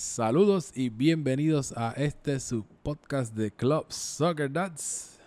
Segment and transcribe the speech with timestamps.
[0.00, 5.18] Saludos y bienvenidos a este su podcast de Club Soccer Dads.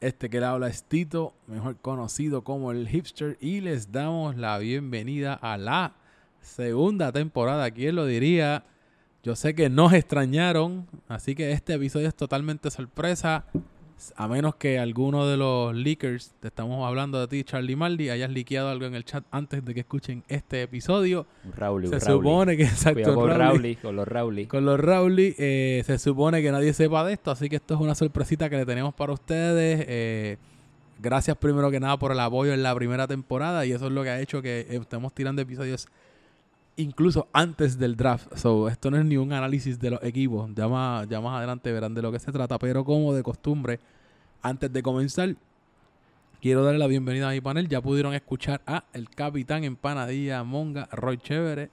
[0.00, 4.58] Este que le habla es Tito, mejor conocido como el hipster, y les damos la
[4.58, 5.96] bienvenida a la
[6.40, 7.68] segunda temporada.
[7.72, 8.62] ¿Quién lo diría?
[9.24, 13.44] Yo sé que nos extrañaron, así que este episodio es totalmente sorpresa.
[14.16, 18.30] A menos que alguno de los leakers, te estamos hablando de ti, Charlie Maldi, hayas
[18.30, 21.26] liqueado algo en el chat antes de que escuchen este episodio.
[21.56, 23.30] Rowley, se supone que, exacto, con.
[23.30, 24.46] Rowley, con los Rowley.
[24.46, 27.80] Con los Rowley, eh, se supone que nadie sepa de esto, así que esto es
[27.80, 29.84] una sorpresita que le tenemos para ustedes.
[29.88, 30.38] Eh,
[31.00, 34.02] gracias primero que nada por el apoyo en la primera temporada y eso es lo
[34.02, 35.88] que ha hecho que estemos tirando episodios
[36.80, 38.36] incluso antes del draft.
[38.36, 41.72] So, esto no es ni un análisis de los equipos, ya más, ya más adelante
[41.72, 43.80] verán de lo que se trata, pero como de costumbre,
[44.42, 45.36] antes de comenzar,
[46.40, 47.68] quiero darle la bienvenida a mi panel.
[47.68, 51.70] Ya pudieron escuchar a el capitán Empanadilla Monga, Roy Chévere.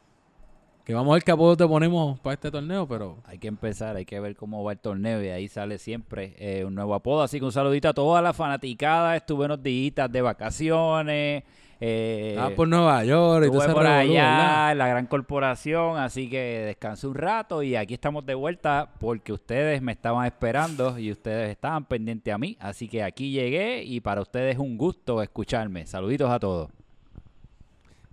[0.84, 3.98] Que vamos a ver qué apodo te ponemos para este torneo, pero Hay que empezar,
[3.98, 7.24] hay que ver cómo va el torneo y ahí sale siempre eh, un nuevo apodo.
[7.24, 9.18] Así que un saludito a toda la fanaticada.
[9.18, 11.44] Estuve unos días de vacaciones.
[11.80, 17.06] Eh, ah, por Nueva York y todo por allá la gran corporación, así que descansé
[17.06, 21.86] un rato y aquí estamos de vuelta porque ustedes me estaban esperando y ustedes estaban
[21.86, 25.86] pendientes a mí, así que aquí llegué y para ustedes es un gusto escucharme.
[25.86, 26.72] Saluditos a todos.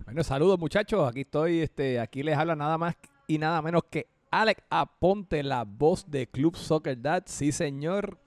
[0.05, 1.09] Bueno, saludos muchachos.
[1.09, 5.63] Aquí estoy, este, aquí les habla nada más y nada menos que Alex Aponte, la
[5.63, 7.23] voz de Club Soccer Dad.
[7.25, 8.19] Sí, señor.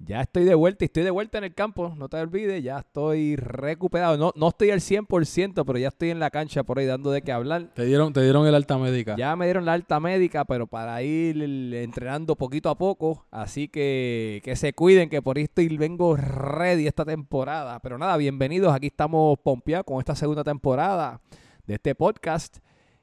[0.00, 2.78] Ya estoy de vuelta y estoy de vuelta en el campo, no te olvides, ya
[2.78, 4.16] estoy recuperado.
[4.16, 7.22] No, no estoy al 100%, pero ya estoy en la cancha por ahí dando de
[7.22, 7.72] qué hablar.
[7.74, 9.16] Te dieron, te dieron el alta médica.
[9.16, 11.42] Ya me dieron la alta médica, pero para ir
[11.74, 13.26] entrenando poquito a poco.
[13.32, 17.80] Así que que se cuiden, que por ahí estoy, vengo ready esta temporada.
[17.80, 18.72] Pero nada, bienvenidos.
[18.72, 21.20] Aquí estamos pompeados con esta segunda temporada
[21.66, 22.58] de este podcast.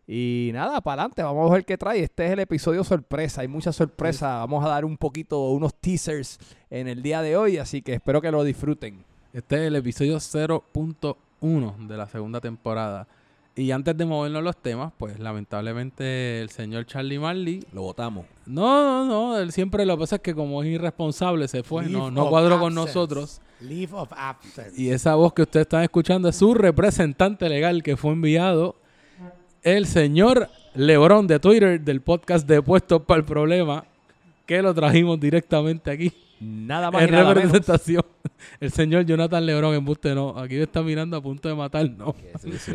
[0.07, 2.03] Y nada, para adelante, vamos a ver qué trae.
[2.03, 4.37] Este es el episodio sorpresa, hay mucha sorpresa.
[4.37, 6.39] Vamos a dar un poquito, unos teasers
[6.69, 9.03] en el día de hoy, así que espero que lo disfruten.
[9.33, 13.07] Este es el episodio 0.1 de la segunda temporada.
[13.57, 17.63] Y antes de movernos los temas, pues lamentablemente el señor Charlie Marley.
[17.71, 18.25] Lo votamos.
[18.45, 19.37] No, no, no.
[19.37, 21.83] Él siempre lo que pasa es que como es irresponsable se fue.
[21.83, 23.41] No, Leave no cuadró con nosotros.
[23.61, 24.73] Leave of absence.
[24.79, 28.75] Y esa voz que ustedes están escuchando es su representante legal que fue enviado,
[29.65, 33.83] el señor Lebron de Twitter del podcast de Puestos para el Problema,
[34.45, 37.33] que lo trajimos directamente aquí Nada más en menos.
[37.33, 38.03] representación.
[38.59, 40.37] El señor Jonathan Lebron en buste no.
[40.37, 42.13] Aquí me está mirando a punto de matar, no.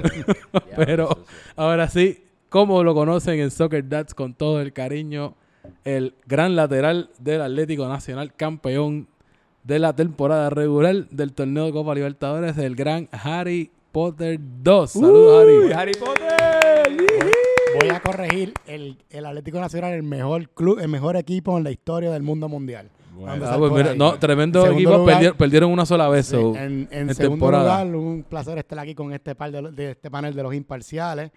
[0.76, 1.24] Pero
[1.54, 5.36] ahora sí, como lo conocen en Soccer Dads con todo el cariño,
[5.84, 9.06] el gran lateral del Atlético Nacional, campeón
[9.62, 14.90] de la temporada regular del torneo de Copa Libertadores, el gran Harry Potter 2.
[14.90, 15.72] Saludos, Uy, Harry.
[15.72, 16.96] Harry Potter.
[17.80, 21.70] Voy a corregir el, el Atlético Nacional, el mejor club, el mejor equipo en la
[21.70, 22.90] historia del mundo mundial.
[23.26, 24.96] Ah, pues mira, no, tremendo Segundo equipo.
[24.98, 26.26] lugar, perdier- perdieron una sola vez.
[26.26, 27.84] sí, so, en, en en segundo temporada.
[27.84, 31.30] lugar, un placer estar aquí con este par de, de este panel de los imparciales.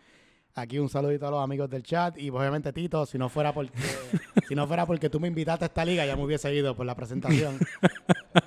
[0.55, 3.53] Aquí un saludito a los amigos del chat y pues, obviamente Tito, si no fuera
[3.53, 3.73] porque
[4.47, 6.85] si no fuera porque tú me invitaste a esta liga ya me hubiese ido por
[6.85, 7.57] la presentación.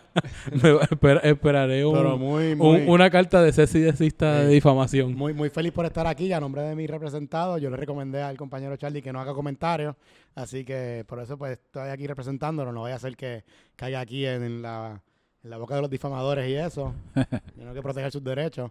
[0.63, 2.53] me- esper- esperaré un- muy
[2.89, 4.55] una carta de cese y desista de Sí.
[4.55, 5.15] difamación.
[5.15, 6.33] Muy, muy feliz por estar aquí.
[6.33, 9.95] A nombre de mi representado, yo le recomendé al compañero Charlie que no haga comentarios.
[10.35, 12.73] Así que por eso pues estoy aquí representándolo.
[12.73, 13.45] No vaya a ser que
[13.77, 15.01] caiga aquí en la,
[15.45, 16.95] en la boca de los difamadores y eso.
[17.57, 18.71] Tengo que proteger sus derechos.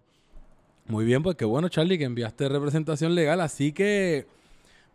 [0.88, 3.41] Muy bien, pues qué bueno, Charlie, que enviaste representación legal.
[3.41, 4.28] Así que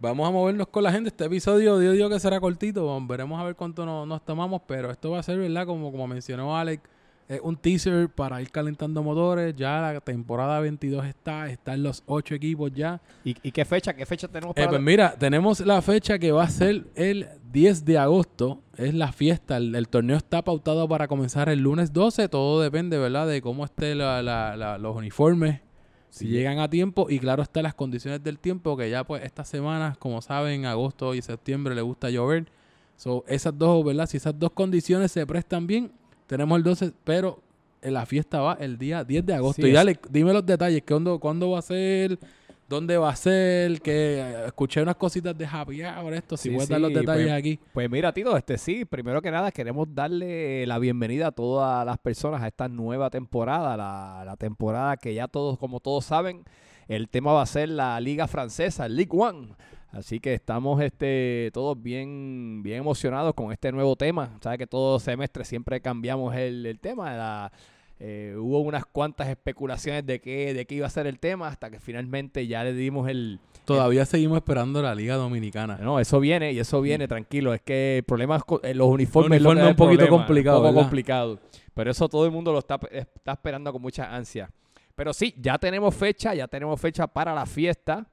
[0.01, 1.09] vamos a movernos con la gente.
[1.09, 2.87] Este episodio, Dios digo que será cortito.
[2.87, 4.63] Vamos- Veremos a ver cuánto no- nos tomamos.
[4.67, 5.67] Pero esto va a ser, ¿verdad?
[5.67, 6.83] Como, como mencionó Alex,
[7.29, 9.55] eh, un teaser para ir calentando motores.
[9.55, 11.49] Ya la temporada 22 está.
[11.49, 13.01] Están los ocho equipos ya.
[13.25, 13.95] ¿Y, y qué fecha?
[13.95, 17.29] ¿Qué fecha tenemos Eh, para pues mira, tenemos la fecha que va a ser el
[17.53, 18.63] 10 de agosto.
[18.77, 19.59] Es la fiesta.
[19.59, 22.29] El, el torneo está pautado para comenzar el lunes 12.
[22.29, 23.29] Todo depende, ¿verdad?
[23.29, 25.61] De cómo estén la- la- la- los uniformes.
[26.11, 26.31] Si Sí.
[26.33, 29.97] llegan a tiempo y claro está las condiciones del tiempo que ya pues estas semanas,
[29.97, 32.47] como saben, agosto y septiembre le gusta llover.
[32.97, 34.07] So, esas dos, ¿verdad?
[34.07, 35.91] Si esas dos condiciones se prestan bien,
[36.27, 37.41] tenemos el 12, pero
[37.83, 39.63] la fiesta va el día 10 de agosto.
[39.63, 42.19] Sí, y es- dale, dime los detalles, ¿cuándo, ¿cuándo va a ser?
[42.71, 43.81] ¿Dónde va a ser?
[43.81, 47.27] Que eh, escuché unas cositas de Happy Hour, esto, si Sí, puedes dar los detalles
[47.27, 47.59] pues, aquí.
[47.75, 51.99] Pues mira, Tito, este sí, primero que nada queremos darle la bienvenida a todas las
[51.99, 56.45] personas a esta nueva temporada, la, la temporada que ya todos, como todos saben,
[56.87, 59.49] el tema va a ser la Liga Francesa, el League One.
[59.91, 64.39] Así que estamos este, todos bien, bien emocionados con este nuevo tema.
[64.41, 67.13] Sabes que todo semestre siempre cambiamos el, el tema.
[67.17, 67.53] La,
[68.03, 71.71] Eh, hubo unas cuantas especulaciones de qué, de qué iba a ser el tema hasta
[71.71, 73.39] que finalmente ya le dimos el...
[73.67, 75.77] Todavía seguimos esperando la Liga Dominicana.
[75.83, 77.53] No, eso viene y eso viene, tranquilo.
[77.53, 79.43] Es que el problema es con- eh, los uniformes.
[79.43, 80.83] Los es lo que un poquito el problema, complicado, Un poco ¿verdad?
[80.83, 81.41] complicado.
[81.75, 84.51] Pero eso todo el mundo lo está, está esperando con mucha ansia.
[84.97, 88.07] Pero sí, ya tenemos fecha, ya tenemos fecha para la fiesta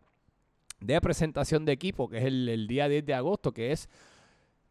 [0.81, 3.89] de presentación de equipo, que es el, el día 10 de agosto, que es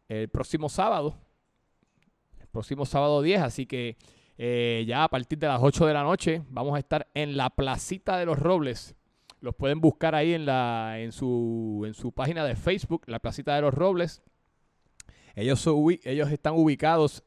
[0.07, 1.15] el próximo sábado.
[2.39, 3.97] El próximo sábado 10, así que
[4.37, 7.49] eh, ya a partir de las 8 de la noche vamos a estar en la
[7.49, 8.95] Placita de los Robles.
[9.41, 13.55] Los pueden buscar ahí en, la, en, su, en su página de Facebook, la Placita
[13.55, 14.21] de los Robles.
[15.35, 15.67] Ellos,
[16.03, 17.23] ellos están ubicados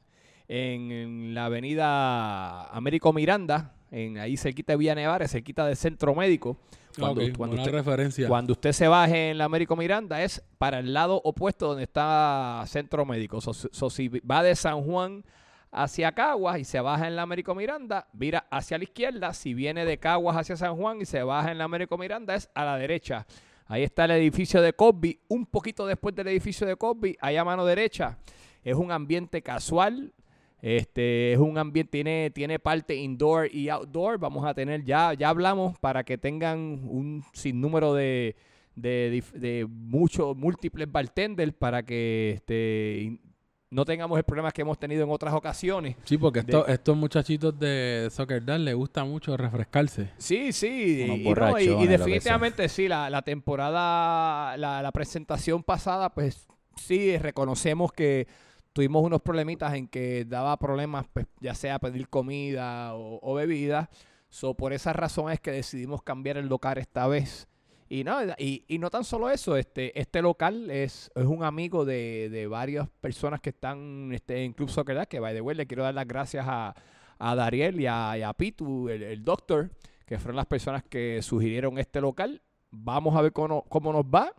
[0.49, 6.15] en, en la avenida Américo Miranda, en ahí cerquita de Villa Nevares, cerquita del Centro
[6.15, 6.57] Médico.
[6.99, 8.29] Cuando, usted, referencia.
[8.29, 12.65] cuando usted se baje en la Américo Miranda es para el lado opuesto donde está
[12.67, 13.41] Centro Médico.
[13.41, 15.25] So, so, si va de San Juan
[15.73, 19.33] hacia Caguas y se baja en la Américo Miranda, vira hacia la izquierda.
[19.35, 22.51] Si viene de Caguas hacia San Juan y se baja en la Américo Miranda es
[22.55, 23.27] a la derecha.
[23.67, 25.21] Ahí está el edificio de Cosby.
[25.29, 28.19] Un poquito después del edificio de Cosby, ahí a mano derecha,
[28.65, 30.13] es un ambiente casual.
[30.63, 34.19] Este es un ambiente, tiene, tiene parte indoor y outdoor.
[34.19, 38.37] Vamos a tener, ya, ya hablamos para que tengan un sinnúmero de,
[38.75, 43.21] de, dif- de muchos, múltiples bartenders para que este,
[43.71, 45.97] no tengamos el problema que hemos tenido en otras ocasiones.
[46.05, 50.11] Sí, porque de- estos muchachitos de Soccer Dad les gusta mucho refrescarse.
[50.19, 51.25] Sí, sí, y,
[51.87, 58.27] no, definitivamente sí, la, la temporada, la, la presentación pasada, pues sí, reconocemos que
[58.73, 63.89] tuvimos unos problemitas en que daba problemas, pues, ya sea pedir comida o, o bebida.
[64.29, 67.49] So, por esa razón es que decidimos cambiar el local esta vez.
[67.93, 71.85] Y no, y, y no tan solo eso, este, este local es, es un amigo
[71.85, 75.57] de, de varias personas que están este, en Club Soccer Dad, que by the way,
[75.67, 76.73] quiero dar las gracias a,
[77.19, 79.71] a Dariel y a, a Pitu, el, el doctor,
[80.07, 82.41] que fueron las personas que sugirieron este local.
[82.71, 84.33] Vamos a ver cómo, cómo nos va.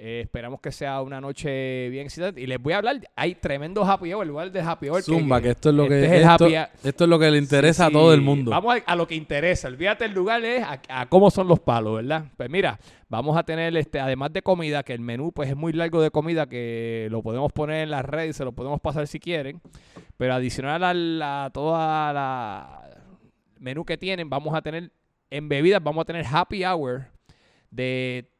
[0.00, 2.40] Eh, esperamos que sea una noche bien excitante.
[2.40, 5.02] Y les voy a hablar, hay tremendo happy hour, el lugar de happy hour.
[5.02, 7.86] Zumba, que, esto es lo este que es el esto, es lo que le interesa
[7.86, 8.52] Sí, a todo el mundo.
[8.52, 9.66] Vamos a, a lo que interesa.
[9.66, 12.26] Olvídate el lugar es a, a cómo son los palos, ¿verdad?
[12.36, 12.78] Pues mira,
[13.08, 16.12] vamos a tener este, además de comida, que el menú pues es muy largo de
[16.12, 19.60] comida, que lo podemos poner en las redes, se lo podemos pasar si quieren.
[20.16, 22.90] Pero adicional a la, toda la
[23.58, 24.92] menú que tienen, vamos a tener
[25.28, 27.06] en bebidas, vamos a tener happy hour
[27.72, 28.30] de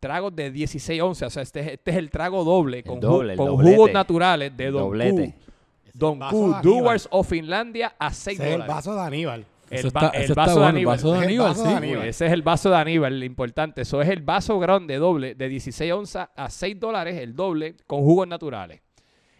[0.00, 1.26] tragos de 16 onzas.
[1.28, 4.82] O sea, este, es- este es el trago doble, con, doble, jugos naturales de Don
[4.82, 5.32] Doblete.
[5.32, 5.48] Q.
[5.94, 6.56] Don Q.
[6.62, 8.74] Doers of Finlandia a 6 Ese es el dólares.
[8.76, 9.46] vaso de Aníbal.
[9.70, 10.96] El, Eso va- está, el eso está vaso de bueno, el Aníbal.
[10.96, 11.74] vaso de El Aníbal, vaso de sí.
[11.74, 12.06] Aníbal.
[12.08, 13.82] Ese es el vaso de Aníbal, el importante.
[13.82, 18.00] Eso es el vaso grande doble de 16 onzas a 6 dólares, el doble, con
[18.00, 18.80] jugos naturales.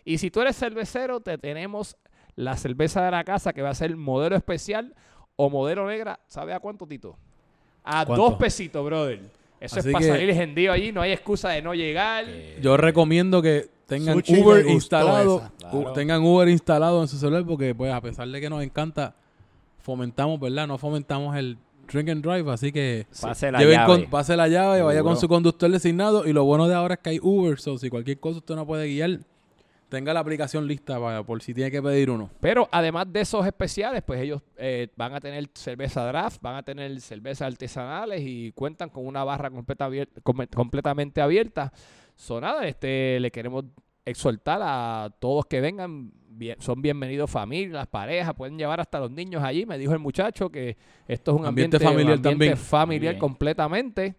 [0.04, 1.96] Y si tú eres cervecero, te tenemos
[2.34, 4.94] la cerveza de la casa que va a ser modelo especial
[5.36, 6.20] o modelo negra.
[6.26, 7.16] ¿Sabe a cuánto, Tito?
[7.84, 8.22] A ¿Cuánto?
[8.24, 9.20] dos pesitos, brother.
[9.60, 12.24] Eso Así es para que- salir gentío allí, no hay excusa de no llegar.
[12.62, 15.52] Yo recomiendo que tengan Sushi Uber gustó instalado, esa.
[15.76, 15.92] u- Claro.
[15.94, 19.14] tengan Uber instalado en su celular porque pues a pesar de que nos encanta
[19.78, 20.66] fomentamos, ¿verdad?
[20.66, 21.56] No fomentamos el
[21.90, 23.86] drink and drive, así que Pase la lleven llave.
[24.02, 25.20] con- pase la llave, vaya con Seguro.
[25.20, 28.18] su conductor designado y lo bueno de ahora es que hay Uber, so si cualquier
[28.20, 29.20] cosa usted no puede guiar,
[29.88, 32.30] tenga la aplicación lista para, por si tiene que pedir uno.
[32.40, 36.62] Pero además de esos especiales, pues ellos eh, van a tener cerveza draft, van a
[36.62, 39.88] tener cervezas artesanales y cuentan con una barra completa
[40.52, 41.72] completamente abierta.
[42.14, 43.64] So, nada, este, le queremos
[44.04, 46.10] exhortar a todos que vengan.
[46.30, 49.66] bien- son bienvenidos familias, parejas, pueden llevar hasta los niños allí.
[49.66, 52.56] Me dijo el muchacho que esto es un Ambiente ambiente, familiar un ambiente también.
[52.56, 54.14] familiar completamente.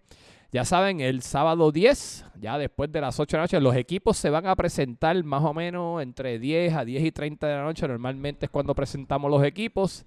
[0.51, 4.18] Ya saben, el sábado 10, ya después de las 8 de la noche, los equipos
[4.18, 7.63] se van a presentar más o menos entre 10 a 10 y 30 de la
[7.63, 7.88] noche.
[7.88, 10.06] Normalmente es cuando presentamos los equipos.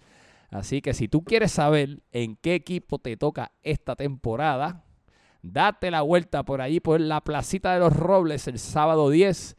[0.50, 4.82] Así que si tú quieres saber en qué equipo te toca esta temporada,
[5.42, 9.56] date la vuelta por allí, por la placita de los Robles el sábado 10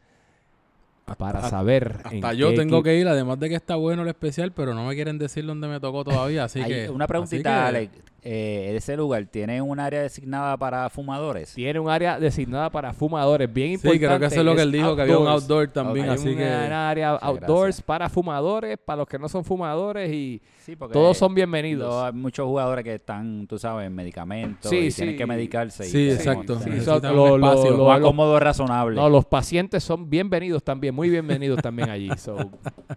[1.18, 2.00] para hasta- saber.
[2.10, 4.52] en Hasta yo qué tengo equipo- que ir, además de que está bueno el especial,
[4.52, 6.90] pero no me quieren decir dónde me tocó todavía, así Hay que...
[6.90, 7.92] una así preguntita, que- Alex.
[8.26, 11.52] Eh, ¿Ese lugar tiene un área designada para fumadores?
[11.52, 14.06] Tiene un área designada para fumadores, bien Sí, importante.
[14.06, 16.30] creo que eso es lo que él dijo, que había un outdoor también, Hay así
[16.30, 16.44] un que...
[16.48, 17.82] área Muchas outdoors gracias.
[17.82, 22.02] para fumadores, para los que no son fumadores y Sí, porque todos son lo- bienvenidos.
[22.02, 24.96] hay muchos jugadores que están, tú sabes, en medicamentos Sí, y sí.
[25.02, 25.84] tienen que medicarse.
[25.84, 26.60] y Sí, queremos exacto.
[26.60, 28.96] Sí, un lo- lo- lo- Lo más cómodo razonable.
[28.96, 32.08] No, los pacientes son bienvenidos también, muy bienvenidos también allí.
[32.16, 32.38] So,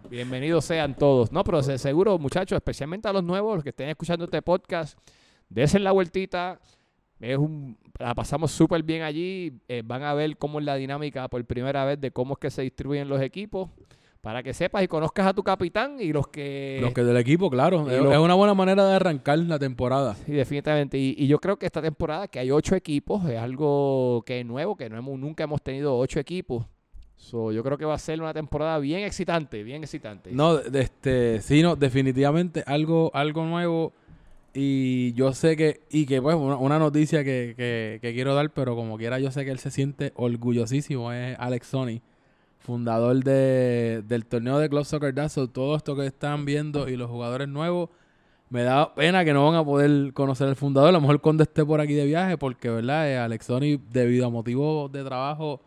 [0.08, 1.30] bienvenidos sean todos.
[1.32, 4.98] No, pero se- seguro, muchachos, especialmente a los nuevos, los que estén escuchando este podcast,
[5.48, 6.60] desen la vueltita.
[7.20, 9.52] Es un, la pasamos súper bien allí.
[9.68, 12.50] eh, van a ver cómo es la dinámica por primera vez de cómo es que
[12.50, 13.68] se distribuyen los equipos.
[14.20, 16.78] para que sepas y conozcas a tu capitán y los que...
[16.80, 17.88] Los que del equipo, claro.
[17.88, 20.14] Es, los- es una buena manera de arrancar la temporada.
[20.26, 20.98] Sí, definitivamente.
[20.98, 24.44] Y, y yo creo que esta temporada que hay ocho equipos es algo que es
[24.46, 26.66] nuevo, que no hemos, nunca hemos tenido ocho equipos.
[27.16, 30.30] So, yo creo que va a ser una temporada bien excitante, bien excitante.
[30.32, 33.92] No, de- este, sí, no, definitivamente algo, algo nuevo.
[34.60, 38.74] Y yo sé que, y que pues una, noticia que, que, que quiero dar, pero
[38.74, 42.00] como quiera yo sé que él se siente orgullosísimo, es Alex Sony,
[42.58, 45.46] fundador de, del torneo de Club Soccer Dazzle.
[45.46, 47.90] Todo esto que están viendo y los jugadores nuevos,
[48.50, 50.88] me da pena que no van a poder conocer al fundador.
[50.88, 54.26] A lo mejor cuando esté por aquí de viaje, porque verdad, Eh, Alex Sony, debido
[54.26, 55.60] a motivos de trabajo,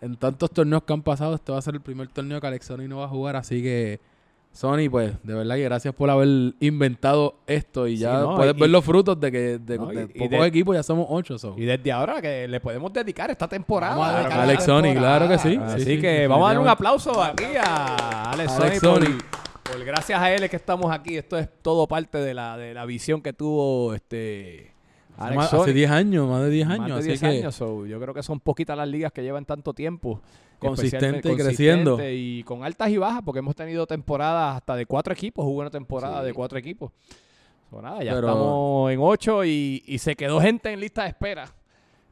[0.00, 2.66] en tantos torneos que han pasado, este va a ser el primer torneo que Alex
[2.66, 4.00] Sony no va a jugar, así que
[4.56, 8.56] Sony, pues, de verdad que gracias por haber inventado esto y Sí, ya no, puedes
[8.56, 11.38] y- ver los frutos de que de, No, de pocos de- equipos ya somos ocho.
[11.38, 11.54] so.
[11.56, 13.94] Y desde ahora que le podemos dedicar esta temporada.
[13.96, 15.18] Vamos a dedicar Alex Sony, temporada.
[15.18, 15.56] claro que sí.
[15.62, 19.04] Así sí, sí, que vamos a darle un aplauso aquí a Alex, Alex Sony, por-
[19.06, 19.18] Sony.
[19.64, 21.16] por gracias a él es que estamos aquí.
[21.16, 24.72] Esto es todo parte de la, de la visión que tuvo este
[25.18, 25.62] Alex Más- Sony.
[25.62, 26.88] Hace 10 años, más de 10 Más años.
[26.96, 27.54] de así 10 que años.
[27.54, 30.20] so, yo creo que son poquitas las ligas que llevan tanto tiempo.
[30.58, 31.98] Consistente y creciendo.
[32.02, 35.44] Y con altas y bajas, porque hemos tenido temporadas hasta de cuatro equipos.
[35.44, 36.26] Hubo una temporada Sí.
[36.26, 36.92] de cuatro equipos.
[37.70, 41.08] So, nada, ya Pero- estamos en ocho y, y se quedó gente en lista de
[41.08, 41.52] espera.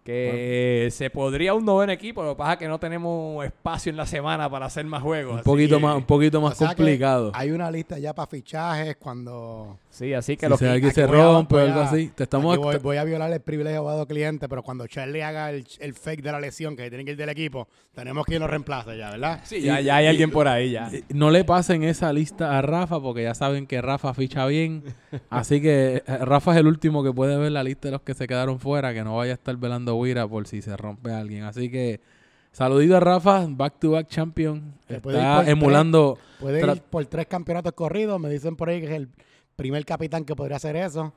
[0.04, 3.96] Que se podría un noveno equipo, lo que pasa es que no tenemos espacio en
[3.96, 5.32] la semana para hacer más juegos.
[5.32, 7.32] un así poquito que- más, un poquito más O sea que complicado.
[7.34, 9.78] Hay una lista ya para fichajes cuando...
[9.88, 12.08] Sí, así que Si los que- alguien aquí se voy a- rompe o algo así.
[12.14, 15.23] Te estamos Aquí voy, voy a violar el privilegio de abogado cliente, pero cuando Charlie
[15.23, 18.34] haga el, el fake de la lesión que tiene que ir del equipo, tenemos que
[18.34, 19.40] ir lo reemplace ya, ¿verdad?
[19.44, 20.90] Sí, ya, ya hay alguien por ahí ya.
[21.11, 24.82] No le pasen esa lista a Rafa porque ya saben que Rafa ficha bien.
[25.30, 28.14] Así que eh, Rafa es el último que puede ver la lista de los que
[28.14, 31.44] se quedaron fuera, que no vaya a estar velando Wira por si se rompe alguien.
[31.44, 32.00] Así que
[32.52, 34.74] saludito a Rafa, back to back champion.
[35.02, 36.18] Puede Está emulando.
[36.40, 38.20] Puede Tra- ir por tres campeonatos corridos.
[38.20, 39.08] Me dicen por ahí que es el
[39.56, 41.12] primer capitán que podría hacer eso.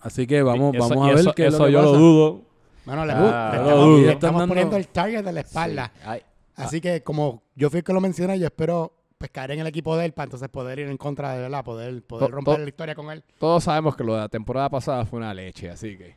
[0.00, 1.88] Así que vamos, Eso- vamos a ver eso, qué es lo eso que yo lo
[1.92, 1.98] pasa.
[1.98, 2.40] dudo.
[2.84, 3.16] Bueno, le, Ah,
[3.52, 3.96] le estamos, lo dudo.
[4.06, 5.92] le estamos están poniendo dando- el target de la espalda.
[6.04, 6.22] Sí.
[6.56, 9.66] Así que como yo fui el que lo mencioné, yo espero pues caer en el
[9.66, 12.56] equipo de él para entonces poder ir en contra de verdad, poder, poder To- romper
[12.56, 13.24] to- la historia con él.
[13.38, 16.14] Todos sabemos que lo de la temporada pasada fue una leche, así que.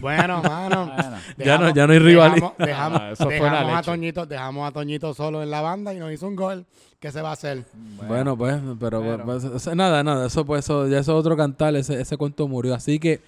[0.00, 0.86] Bueno, mano.
[0.96, 1.16] bueno.
[1.38, 2.32] Ya no- ya no hay rival.
[2.34, 3.82] Dejamos, dejamos, Ah, eso fue a.
[3.82, 6.66] Toñito, dejamos a Toñito solo en la banda y nos hizo un gol.
[6.98, 7.64] ¿Qué se va a hacer?
[8.06, 11.74] Bueno, pues, pero pues, sea, nada, nada, eso pues eso, ya eso es otro cantar,
[11.74, 12.74] ese, ese cuento murió.
[12.74, 13.20] Así que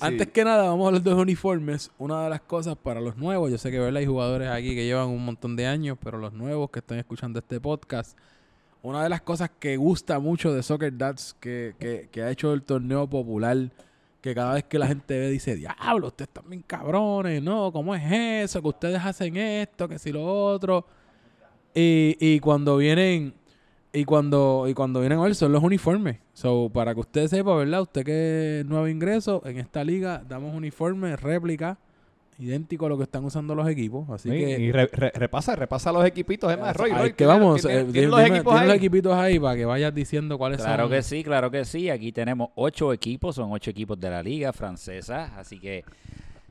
[0.00, 1.90] Antes que nada, vamos a hablar de los uniformes.
[1.98, 3.96] Una de las cosas para los nuevos, yo sé que ¿verdad?
[3.98, 7.38] hay jugadores aquí que llevan un montón de años, pero los nuevos que están escuchando
[7.40, 8.16] este podcast,
[8.82, 12.52] una de las cosas que gusta mucho de Soccer Dads, que, que, que ha hecho
[12.54, 13.56] el torneo popular,
[14.20, 17.72] que cada vez que la gente ve dice, diablo, ustedes están bien cabrones, ¿no?
[17.72, 18.02] ¿Cómo es
[18.44, 18.60] eso?
[18.60, 20.86] Que ustedes hacen esto, que si lo otro.
[21.74, 23.34] Y, y cuando vienen...
[23.92, 26.18] Y cuando, y cuando vienen a ver son los uniformes.
[26.32, 27.82] So, para que usted sepa, ¿verdad?
[27.82, 31.76] Usted que es nuevo ingreso, en esta liga damos uniformes, réplica,
[32.40, 34.08] idéntico a lo que están usando los equipos.
[34.10, 36.50] Así Sí, que, y re- re- repasa, repasa los equipitos.
[36.50, 39.38] Es más, Roy, Roy, que ¿tiene- vamos, tiene- eh, tiene dime- los equipos equipitos ahí
[39.38, 40.92] para que vayas diciendo cuáles Claro son.
[40.92, 41.90] que sí, claro que sí.
[41.90, 45.32] Aquí tenemos ocho equipos, son ocho equipos de la liga francesa.
[45.38, 45.84] Así que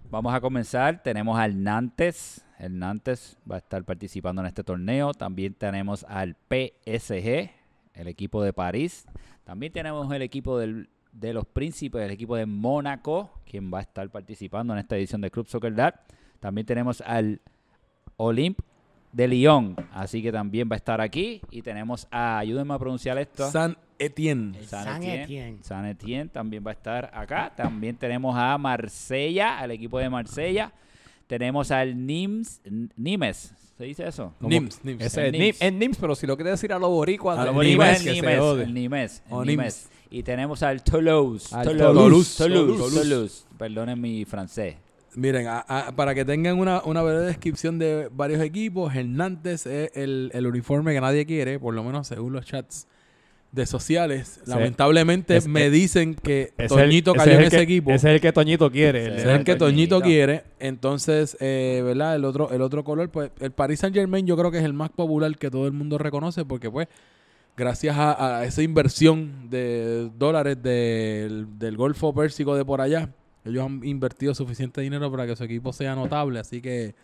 [0.10, 1.02] vamos a comenzar.
[1.04, 2.46] Tenemos al Nantes.
[2.60, 5.14] El Nantes va a estar participando en este torneo.
[5.14, 7.50] También tenemos al PSG,
[7.96, 9.06] el equipo de París.
[9.46, 13.82] También tenemos el equipo del- de los Príncipes, el equipo de Mónaco, quien va a
[13.82, 15.96] estar participando en esta edición de Club Soccer Dad.
[16.40, 17.42] También tenemos al
[18.18, 18.64] Olympe
[19.12, 21.42] de Lyon, así que también va a estar aquí.
[21.52, 23.50] Y tenemos a, ayúdenme a pronunciar esto.
[23.50, 24.54] San Etienne.
[24.66, 25.24] San San Etienne.
[25.24, 25.58] Etienne.
[25.64, 27.52] San Etienne también va a estar acá.
[27.56, 30.72] También tenemos a Marsella, al equipo de Marsella.
[31.28, 32.60] Tenemos al Nims,
[32.96, 34.34] Nimes, ¿se dice eso?
[34.40, 35.00] Nims, Nims.
[35.00, 35.74] Ese es Nims.
[35.74, 38.14] Nims, pero si lo quieres decir a los boricuas, A los Nimes, Nimes, que se
[38.14, 38.64] Nimes, jode.
[38.64, 39.90] el Nimes, el O Nimes.
[40.12, 41.54] Y tenemos al Toulouse.
[41.56, 41.94] Al Toulouse.
[41.94, 42.38] Toulouse.
[42.38, 42.78] Toulouse.
[42.78, 42.96] Toulouse.
[43.02, 43.44] Toulouse.
[43.58, 44.76] Perdonen mi francés.
[45.16, 49.92] Miren, a- a- para que tengan una, una breve descripción de varios equipos, Nantes es
[49.96, 52.88] el, el uniforme que nadie quiere, por lo menos según los chats
[53.52, 54.40] de sociales.
[54.46, 54.50] Sí.
[54.52, 57.90] Lamentablemente Es- me dicen que es Toñito el- cayó ese en ese que- equipo.
[57.92, 59.08] Ese es el que Toñito quiere.
[59.08, 60.02] Ese es el que Toñito Toñito.
[60.02, 60.44] quiere.
[60.60, 62.16] Entonces, eh, ¿verdad?
[62.16, 64.74] El otro, el otro color, pues, el Paris Saint Germain yo creo que es el
[64.74, 66.88] más popular que todo el mundo reconoce porque, pues,
[67.60, 73.10] gracias a, a esa inversión de dólares del, del Golfo Pérsico de por allá,
[73.44, 76.40] ellos han invertido suficiente dinero para que su equipo sea notable.
[76.40, 76.96] Así que,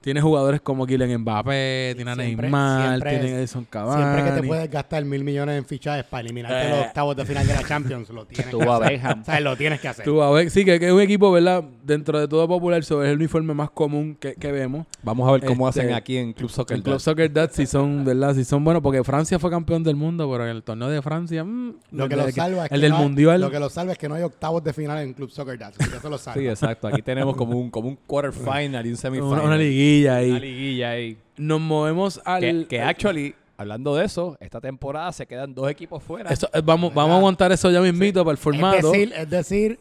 [0.00, 4.00] Tiene jugadores como Kylian Mbappé, tiene a Neymar, siempre- tiene a Edson Cavani.
[4.02, 6.70] Siempre que te puedes gastar mil millones en fichajes para eliminarte Eh.
[6.70, 9.18] los octavos de final de la Champions, lo tienes Tuvo que a hacer.
[9.20, 10.04] O sea, lo tienes que hacer.
[10.04, 11.64] Tú, a ver, sí, que, que es un equipo, ¿verdad?
[11.82, 14.86] Dentro de todo popular, sobre el uniforme más común que, que vemos.
[15.02, 16.76] Vamos a ver cómo Este, hacen aquí en Club Soccer.
[16.76, 17.00] El Club Dad.
[17.00, 18.34] Soccer Dad si son, ¿verdad?
[18.34, 21.44] Si son buenos, porque Francia fue campeón del mundo, pero en el torneo de Francia,
[21.90, 23.40] Lo que lo salva es el que del no hay- mundial.
[23.40, 25.72] Lo que lo salva es que no hay octavos de final en Club Soccer Dad.
[25.80, 26.40] Eso lo salva.
[26.40, 26.86] Sí, exacto.
[26.86, 29.32] Aquí tenemos como un, como un quarterfinal y un semifinal.
[29.32, 30.30] una, una liguilla ahí.
[30.30, 31.16] Una liguilla ahí.
[31.36, 32.40] Nos movemos al.
[32.40, 36.30] Que, que actually, hablando de eso, esta temporada se quedan dos equipos fuera.
[36.30, 38.76] Eso, eh, vamos, vamos a aguantar eso ya mismito para el formato.
[38.78, 39.78] Es decir, es decir,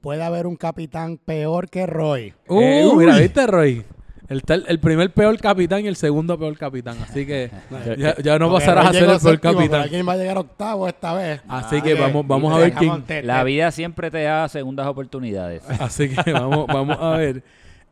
[0.00, 2.34] puede haber un capitán peor que Roy.
[2.48, 3.84] Uh, Eh, mira, ¿viste, Roy?
[4.28, 6.96] El, el primer peor capitán y el segundo peor capitán.
[7.02, 7.50] Así que
[7.98, 9.82] ya, ya no pasarás a ser el peor capitán.
[9.82, 11.40] Alguien va a llegar octavo esta vez.
[11.48, 13.04] Así Ah, que vamos, vamos a ver quién.
[13.26, 15.62] La vida siempre te da segundas oportunidades.
[15.80, 17.42] Así que vamos, vamos a ver.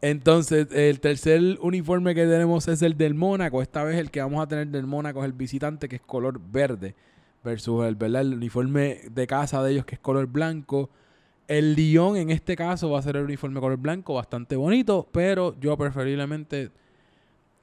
[0.02, 3.60] Entonces, el tercer uniforme que tenemos es el del Mónaco.
[3.60, 6.40] Esta vez el que vamos a tener del Mónaco es el visitante, que es color
[6.40, 6.94] verde,
[7.44, 8.22] versus el, ¿verdad?
[8.22, 10.88] el uniforme de casa de ellos, que es color blanco.
[11.48, 15.58] El Lyon, en este caso, va a ser el uniforme color blanco, bastante bonito, pero
[15.60, 16.70] yo preferiblemente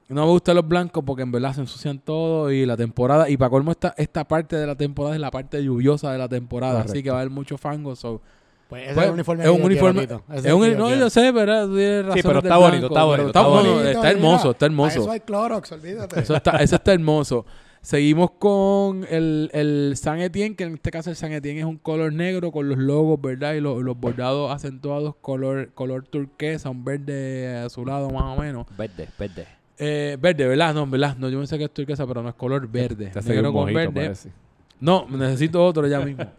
[0.08, 3.36] no me gustan los blancos porque en verdad se ensucian todo y la temporada, y
[3.36, 6.80] para colmo esta, esta parte de la temporada es la parte lluviosa de la temporada,
[6.80, 7.94] así que va a haber mucho fango.
[7.94, 8.22] so,
[8.68, 10.86] Pues ese Pues, es el uniforme es que un uniforme- quiero, Es un, yo no,
[10.86, 11.00] quiero.
[11.00, 11.32] yo sé.
[11.32, 11.34] Tú
[11.74, 15.00] tienes razón pero del está bonito, está bonito, pero está bonito, hermoso, está hermoso.
[15.00, 16.20] eso hay Clorox, olvídate.
[16.20, 17.46] Eso está, eso está hermoso.
[17.80, 21.78] Seguimos con el, el San Etienne, que en este caso el San Etienne es un
[21.78, 23.54] color negro con los logos, ¿verdad?
[23.54, 28.66] Y los, los bordados acentuados color, color turquesa, un verde azulado más o menos.
[28.76, 29.46] Verde, verde.
[29.78, 30.74] Eh, verde, ¿verdad?
[30.74, 31.16] No, ¿verdad?
[31.16, 33.06] No, yo pensé que es turquesa, pero no es color verde.
[33.06, 33.92] Te negro con mojito, verde.
[33.92, 34.32] parece.
[34.80, 36.24] No, necesito otro ya mismo.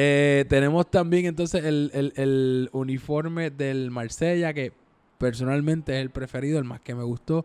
[0.00, 4.72] Eh, tenemos también entonces el, el- el uniforme del Marsella, que
[5.18, 7.44] personalmente es el preferido, el más que me gustó.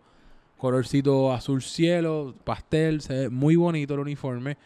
[0.57, 4.57] Colorcito azul cielo, pastel, se ve muy bonito el uniforme.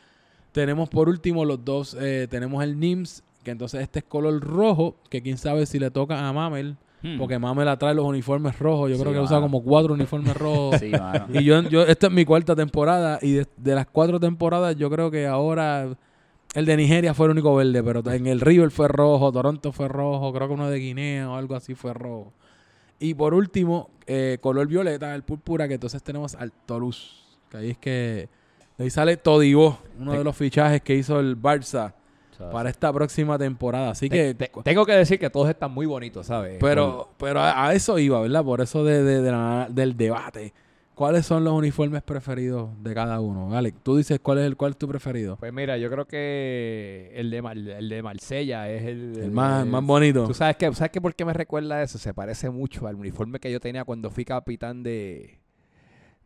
[0.51, 4.95] Tenemos por último los dos, eh, tenemos el NIMS, que entonces este es color rojo,
[5.09, 7.19] que quién sabe si le toca a Mamel, Hmm.
[7.19, 8.89] porque Mamel atrae los uniformes rojos.
[8.89, 9.25] Yo Sí, creo que ha mano.
[9.25, 10.79] usado como cuatro uniformes rojos.
[10.79, 11.27] Sí, mano.
[11.31, 13.19] Y yo, yo, esta es mi cuarta temporada.
[13.21, 15.95] Y de, de las cuatro temporadas, yo creo que ahora
[16.59, 17.83] el de Nigeria fue el único verde.
[17.83, 21.35] Pero en el River fue rojo, Toronto fue rojo, creo que uno de Guinea o
[21.35, 22.33] algo así fue rojo.
[22.99, 27.11] Y por último, eh, color violeta, el púrpura, que entonces tenemos al Toulouse.
[27.51, 28.27] Que ahí es que.
[28.77, 31.93] de ahí sale Todibo, uno de los fichajes que hizo el Barça
[32.51, 33.91] para esta próxima temporada.
[33.91, 34.33] Así que.
[34.33, 36.57] Te- te- tengo que decir que todos están muy bonitos, ¿sabes?
[36.59, 38.43] Pero, pero a, a eso iba, ¿verdad?
[38.43, 40.53] Por eso de, de- de la- del debate.
[40.97, 43.55] ¿Cuáles son los uniformes preferidos de cada uno?
[43.55, 45.37] Alex, tú dices cuál es el cuál es tu preferido.
[45.37, 49.63] Pues mira, yo creo que el de, Mar- el de Marsella es el, El más,
[49.67, 50.25] más bonito.
[50.25, 50.73] ¿Tú sabes qué?
[50.73, 51.99] ¿Sabes qué por qué me recuerda eso?
[51.99, 55.36] Se parece mucho al uniforme que yo tenía cuando fui capitán de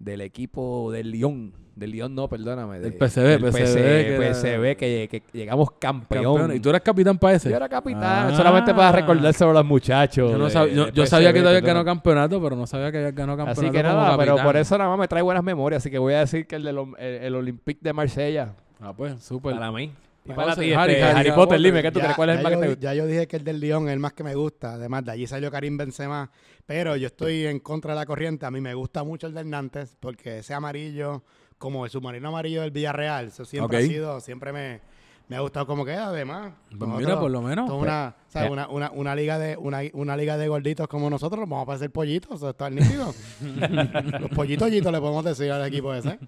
[0.03, 1.53] del equipo del Lyon.
[1.75, 2.79] Del Lyon no, perdóname.
[2.79, 6.23] Del de- PSV, del PSV, PSV, que PSV, que, que llegamos campeón.
[6.37, 6.55] Campeón.
[6.57, 7.49] ¿Y tú eres capitán para ese?
[7.49, 8.35] Yo era capitán, Ah.
[8.35, 10.31] solamente para recordárselo a los muchachos.
[10.31, 13.37] Yo, no de- sabía que te habías ganado campeonato, pero no sabía que habías ganado
[13.37, 13.61] campeonato.
[13.61, 15.81] Así que como nada, pero por eso nada más me trae buenas memorias.
[15.81, 18.53] Así que voy a decir que el, del, el, el Olympique de Marsella.
[18.81, 19.53] Ah, pues, súper.
[19.53, 19.91] Para mí.
[20.23, 21.61] Y Pues, para ti, Harry, este, Harry, Potter, Potter.
[21.61, 22.15] dime, ¿qué tú Ya- crees?
[22.15, 22.81] ¿Cuál es el más que te gusta?
[22.81, 24.73] ya yo dije que el del Lyon es el más que me gusta.
[24.73, 26.29] Además, de allí salió Karim Benzema.
[26.67, 28.45] Pero yo estoy en contra de la corriente.
[28.45, 31.23] A mí me gusta mucho el del Nantes porque ese amarillo,
[31.57, 34.79] como el submarino amarillo del Villarreal, eso siempre ha sido, siempre me,
[35.27, 36.09] me ha gustado como queda.
[36.09, 37.65] Además, Pues mira, por lo menos.
[37.65, 38.49] esto es una, o sea, eh.
[38.51, 41.89] una, una, una liga de una, una liga de gorditos como nosotros, vamos a parecer
[41.91, 43.11] pollitos, eso está nítido.
[44.19, 46.19] Los pollitollitos le podemos decir al equipo ese.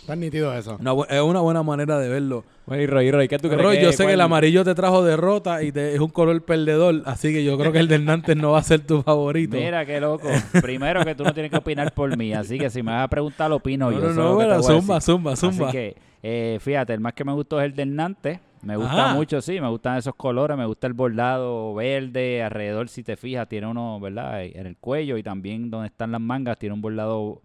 [0.00, 0.76] Está nítido eso.
[0.80, 2.44] Una es una buena manera de verlo.
[2.66, 3.62] Bueno, y Roy, Roy, ¿qué tú crees?
[3.62, 6.42] Roy, que- yo sé que el amarillo te trajo derrota y te, es un color
[6.44, 9.56] perdedor, así que yo creo que el del Nantes no va a ser tu favorito.
[9.56, 10.28] Mira qué loco.
[10.62, 13.08] Primero que tú no tienes que opinar por mí, así que si me vas a
[13.08, 14.08] preguntar, opino no, yo.
[14.08, 15.68] no, no, lo bueno, zumba, zumba, zumba.
[15.68, 18.40] Así que, eh, fíjate, el más que me gustó es el del Nantes.
[18.60, 19.14] Me gusta Ajá.
[19.14, 23.48] mucho, sí, me gustan esos colores, me gusta el bordado verde, alrededor, si te fijas,
[23.48, 24.42] tiene uno, ¿verdad?
[24.44, 27.40] En el cuello y también donde están las mangas, tiene un bordado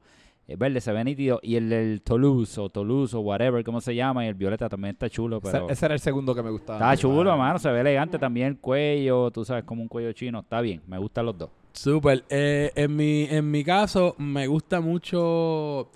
[0.48, 1.40] eh, verde, se ve nítido.
[1.44, 4.26] Y el del Toulouse o Toulouse o whatever, ¿cómo se llama?
[4.26, 5.70] Y el violeta también está chulo, Ese, pero...
[5.70, 6.78] ese era el segundo que me gustaba.
[6.80, 10.40] Está chulo, mano, se ve elegante también el cuello, tú sabes, como un cuello chino,
[10.42, 11.50] está bien, me gustan los dos.
[11.74, 12.24] Súper.
[12.30, 15.90] Eh, en, mi, en mi caso, me gusta mucho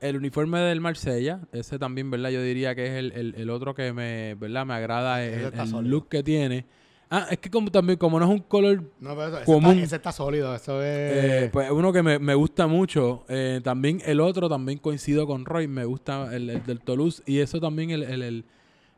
[0.00, 1.40] el uniforme del Marsella.
[1.52, 2.30] Ese también, ¿verdad?
[2.30, 4.64] Yo diría que es el, el- el otro que me, ¿verdad?
[4.66, 6.66] Me agrada el, Ese el look que tiene.
[7.08, 9.70] Ah, es que como también, como no es un color No, pero eso- ese, Común.
[9.72, 10.88] está, ese está sólido, eso es...
[10.88, 13.24] Eh, pues uno que me, me gusta mucho.
[13.28, 15.68] Eh, también el otro, también coincido con Roy.
[15.68, 17.22] Me gusta el, el del Toulouse.
[17.24, 18.44] Y eso también, el, el, el-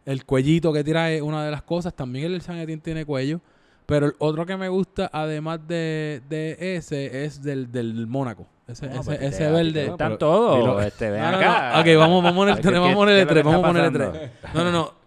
[0.06, 1.94] el cuellito que trae, una de las cosas.
[1.94, 3.40] También el del San Etienne tiene cuello.
[3.84, 8.46] Pero el otro que me gusta, además de, de ese, es del, del Mónaco.
[8.66, 9.72] Ese, No, ese, pues, ese te- verde.
[9.72, 10.82] te Están todos.
[10.84, 11.72] Este, ven No, no, acá.
[11.74, 11.80] no.
[11.80, 13.98] Ok, vamos, vamos a poner, ¿Qué- vamos a es lo que vamos a está ponerle
[13.98, 14.18] pasando?
[14.42, 14.54] tres.
[14.54, 14.97] No, no, no.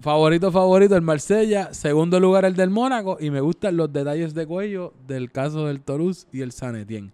[0.00, 1.74] Favorito, favorito, el Marsella.
[1.74, 3.18] Segundo lugar, el del Mónaco.
[3.20, 7.12] Y me gustan los detalles de cuello del caso del Toulouse y el Sanetien.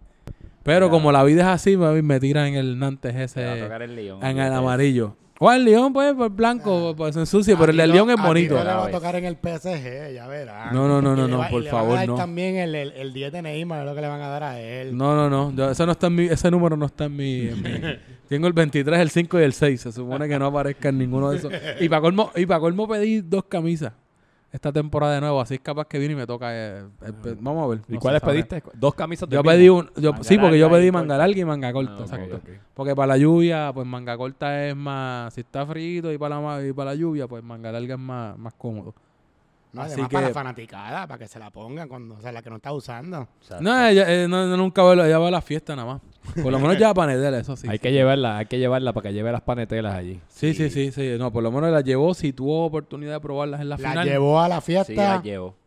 [0.63, 3.99] Pero como la vida es así, me, me tiran en el Nantes ese, tocar el
[3.99, 5.15] en el amarillo.
[5.37, 8.55] O el León, pues, por blanco, pues se ensucia, pero el del León es bonito.
[8.57, 10.73] Le va a tocar en el PSG, ya verán.
[10.73, 12.15] No, no, no, no, no, va- por le van a favor, dar no.
[12.15, 14.61] también el, el, el 10 de Neymar, es lo que le van a dar a
[14.61, 14.95] él.
[14.95, 15.53] No, no, no.
[15.53, 17.69] Yo- ese, no está en mi, ese número no está en mi, en mi-
[18.29, 19.81] Tengo el 23, el 5 y el 6.
[19.81, 21.51] Se supone que no aparezca en ninguno de esos.
[21.81, 23.91] Y para colmo, y pa' colmo pedí dos camisas
[24.55, 25.39] esta temporada de nuevo.
[25.41, 26.47] Así es capaz que viene y me toca.
[26.51, 27.81] eh, eh, pe- vamos a ver.
[27.87, 28.63] ¿Y no cuáles pediste?
[28.73, 29.51] Dos camisas del Yo mismo?
[29.51, 29.89] pedí un.
[29.97, 32.05] Yo, sí, porque yo pedí manga larga y manga corta.
[32.11, 32.17] Ah.
[32.73, 35.33] Porque para la lluvia, pues manga corta es más.
[35.33, 38.37] Si está frío y para la, y para la lluvia, pues manga larga es más,
[38.37, 38.93] más cómodo.
[39.75, 42.31] No, Así además que- para la fanaticada, para que se la pongan cuando, o sea,
[42.31, 43.27] la que no está usando.
[43.41, 43.61] Exacto.
[43.63, 46.01] No, ella eh, no, no, nunca va, a- ella va a la fiesta nada más.
[46.41, 47.67] Por lo menos ya panetela, eso sí.
[47.69, 50.19] hay que llevarla, hay que llevarla para que lleve las panetelas allí.
[50.29, 51.15] Sí, sí, sí, sí.
[51.19, 54.07] No, por lo menos la llevó si tuvo oportunidad de probarlas en la, La final.
[54.07, 55.21] llevó a la Sí, la fiesta.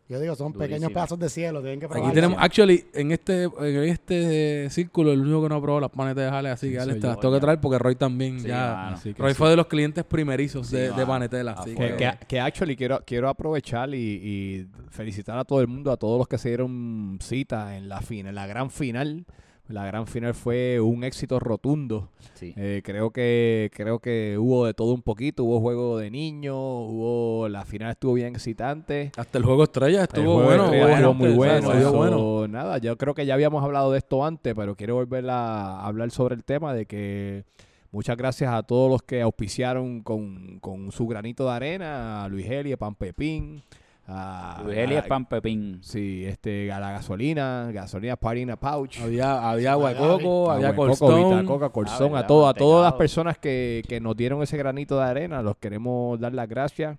[0.08, 2.14] Yo digo, son pequeños pedazos de cielo, tienen que Aquí probarla.
[2.14, 6.32] tenemos, actually, en este, en este círculo, el único que no ha probado las panetelas
[6.32, 8.40] de Ale, así Sí, que Ale, soy te las tengo que traer porque Roy también
[8.40, 8.74] Sí, ya.
[8.74, 8.96] mano.
[8.96, 9.36] Así que Roy sí.
[9.38, 11.52] fue de los clientes primerizos de, Sí, de panetela.
[11.52, 11.74] Así.
[11.74, 15.92] Que, que, que, que actually quiero, quiero aprovechar y, y felicitar a todo el mundo,
[15.92, 19.26] a todos los que se dieron cita en la, fin, en la gran final.
[19.68, 22.08] La gran final fue un éxito rotundo.
[22.34, 22.54] Sí.
[22.56, 25.44] Eh, creo que creo que hubo de todo un poquito.
[25.44, 29.12] Hubo juego de niños, hubo la final estuvo bien excitante.
[29.16, 30.64] hasta el juego estrella El estuvo juego bueno.
[30.64, 31.70] estrella hubo estuvo muy bueno.
[31.70, 32.48] se dio so, bueno.
[32.48, 36.10] Nada, yo creo que ya habíamos hablado de esto antes, pero quiero volver a hablar
[36.10, 37.44] sobre el tema de que
[37.90, 42.46] muchas gracias a todos los que auspiciaron con, con su granito de arena, a Luis
[42.48, 43.62] Eli, a Pan Pepín,
[44.10, 45.78] a, Luis Eli es a- pan pepín.
[45.82, 48.98] Sí, este, a la gasolina, gasolina Party in a Pouch.
[49.00, 50.74] Había, había agua de coco, había.
[50.74, 54.56] Coca, Ah, Stone, a, verdad, todo- a todas las personas que, que nos dieron ese
[54.56, 56.98] granito de arena, los queremos dar las gracias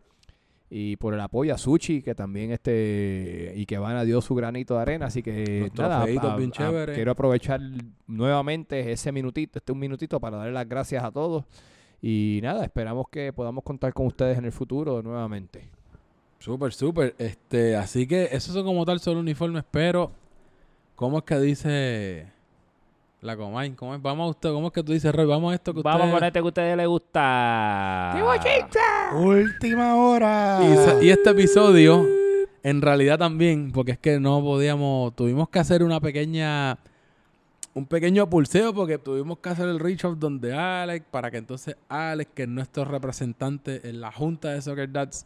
[0.69, 4.35] y por el apoyo a Sushi, que también este y que van a dio su
[4.35, 6.95] granito de arena, así que Los nada, trofeitos a- bien a- chéveres.
[6.95, 7.59] quiero aprovechar
[8.05, 11.45] nuevamente ese minutito, este un minutito para darle las gracias a todos
[12.01, 15.69] y nada, esperamos que podamos contar con ustedes en el futuro nuevamente.
[16.39, 17.15] Súper, súper.
[17.17, 20.11] Este, así que esos son como tal solo uniformes, pero
[20.95, 22.27] ¿cómo es que dice
[23.21, 23.71] la Comay?
[23.71, 24.01] ¿Cómo es?
[24.01, 25.25] Vamos a usted, ¿cómo es que tú dices, Roy?
[25.25, 28.11] Vamos a esto que Vamos ustedes- con este que a ustedes les gusta.
[29.13, 30.59] Última hora.
[31.01, 32.05] Y este episodio,
[32.63, 36.77] en realidad también, porque es que no podíamos, tuvimos que hacer una pequeña,
[37.73, 41.75] un pequeño pulseo, porque tuvimos que hacer el reach out donde Alex, para que entonces
[41.89, 45.25] Alex, que es nuestro representante en la junta de Soccer Dads,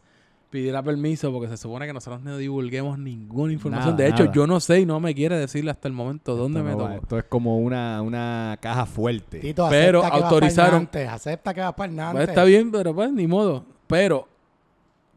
[0.54, 3.96] pidiera permiso, porque se supone que nosotros no divulguemos ninguna información.
[3.96, 4.32] Nada, de hecho, nada.
[4.36, 6.78] yo no sé y no me quiere decirle hasta el momento dónde Esto me no
[6.84, 7.02] tocó.
[7.02, 9.40] Esto es como una, una caja fuerte.
[9.40, 12.14] Tito, Pero acepta que vas autorizaron- para acepta que vas para Nantes.
[12.14, 13.64] Pues está bien, pero pues ni modo.
[13.88, 14.28] Pero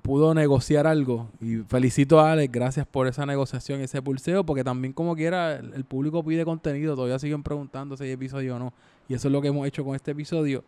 [0.01, 1.29] pudo negociar algo.
[1.39, 5.71] Y felicito a Alex, gracias por esa negociación, ese pulseo, porque también como quiera, el,
[5.75, 8.73] el público pide contenido, todavía siguen preguntando si hay episodio o no.
[9.07, 10.63] Y eso es lo que hemos hecho con este episodio.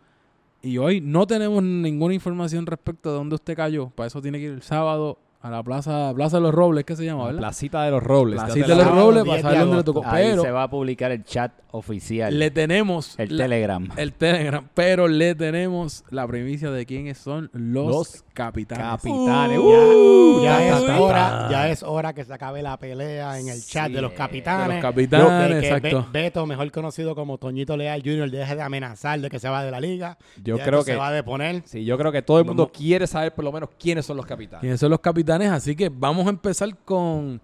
[0.61, 3.89] Y hoy no tenemos ninguna información respecto de dónde usted cayó.
[3.89, 6.95] Para eso tiene que ir el sábado a la plaza, plaza de los Robles, ¿qué
[6.97, 7.39] se llama, La verdad?
[7.41, 8.43] Placita de los Robles.
[8.43, 10.01] Placita de los Robles, 10 para saber dónde le tocó.
[10.05, 12.37] Ahí Pero se va a publicar el chat oficial.
[12.37, 13.87] le tenemos el la- Telegram.
[13.95, 18.85] el Telegram, pero le tenemos la primicia de quiénes son los, Los capitanes.
[18.85, 19.59] Capitanes.
[19.59, 23.47] Uh, ya, ya, ta, es hora, ya es hora que se acabe la pelea en
[23.47, 24.75] el chat Sí, de los de de capitanes.
[24.75, 26.07] los capitanes, de que exacto.
[26.11, 29.71] Beto, mejor conocido como Toñito Leal Jr., deje de amenazar de que se va de
[29.71, 30.17] la liga.
[30.43, 31.61] Yo creo que se va a deponer.
[31.65, 34.17] sí, yo creo que todo el mundo Vamos- quiere saber por lo menos quiénes son
[34.17, 34.59] los capitanes.
[34.61, 35.28] ¿Quiénes son los capitanes?
[35.33, 37.41] Así que vamos a empezar con.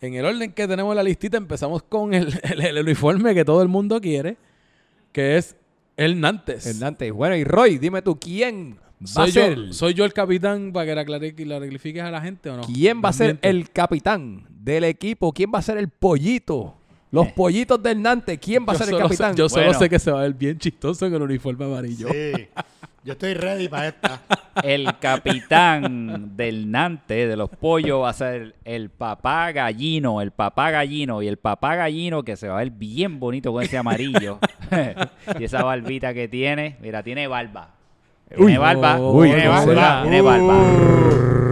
[0.00, 3.62] En el orden que tenemos la listita, empezamos con el, el- el uniforme que todo
[3.62, 4.36] el mundo quiere,
[5.12, 5.56] que es
[5.96, 6.66] el Nantes.
[6.66, 7.12] Hernández.
[7.12, 10.72] Bueno, y Roy, dime tú, ¿quién va ¿Soy a ser, yo, ¿Soy yo el capitán
[10.72, 12.62] para que la, la clarifiques a la gente o no?
[12.64, 15.32] quién va a ser el capitán del equipo?
[15.32, 16.74] ¿Quién va a ser el pollito?
[17.12, 19.36] Los pollitos del Nantes, ¿quién va a ser el sé- capitán?
[19.36, 19.78] yo solo Bueno.
[19.78, 22.08] sé que se va a ver bien chistoso en el uniforme amarillo.
[22.10, 22.32] Sí.
[23.04, 24.20] Yo estoy ready para esta.
[24.62, 30.70] El capitán del Nante, de los pollos, va a ser el papá gallino, el papá
[30.70, 34.38] gallino y el papá gallino que se va a ver bien bonito con ese amarillo.
[35.40, 37.70] y esa barbita que tiene, mira, tiene barba.
[38.28, 38.56] Tiene Uy.
[38.58, 40.02] barba, Uy, tiene ¿cómo barba, será?
[40.02, 41.51] tiene barba.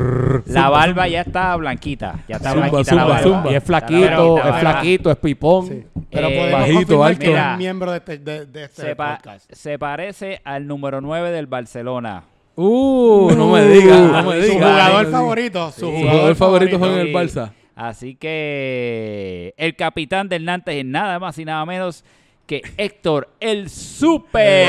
[0.52, 3.22] La barba ya está blanquita, ya está Zumba, blanquita zumba, la barba.
[3.22, 3.50] zumba.
[3.50, 5.66] y es flaquito, es flaquito, es pipón.
[5.68, 5.84] Sí.
[6.10, 7.20] Pero Eh, podemos bajito, alto.
[7.20, 9.52] que es miembro de este, de, de este Se, pa- podcast.
[9.52, 12.24] se parece al número 9 del Barcelona.
[12.56, 14.70] Uh, no me digas, no me Su digas.
[14.70, 15.70] jugador Su favorito.
[15.72, 17.52] Su jugador favorito juega en el Barça.
[17.76, 22.04] Así que el capitán del Nantes es nada más y nada menos
[22.46, 24.68] que Héctor el Super.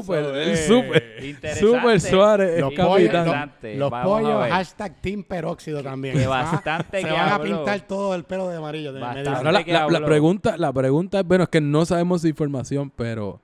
[0.00, 1.16] Super, el super.
[1.22, 1.60] Interesante.
[1.78, 3.52] Super Suárez Los pollos, capitán.
[3.78, 6.14] los, pollos, hashtag Team Peróxido también.
[6.14, 8.92] Que Se van a- bastante Se que van a pintar todo el pelo de amarillo.
[8.92, 9.00] de-.
[9.02, 13.40] Ahora la, la- la pregunta, la pregunta es, bueno, es que no sabemos información, pero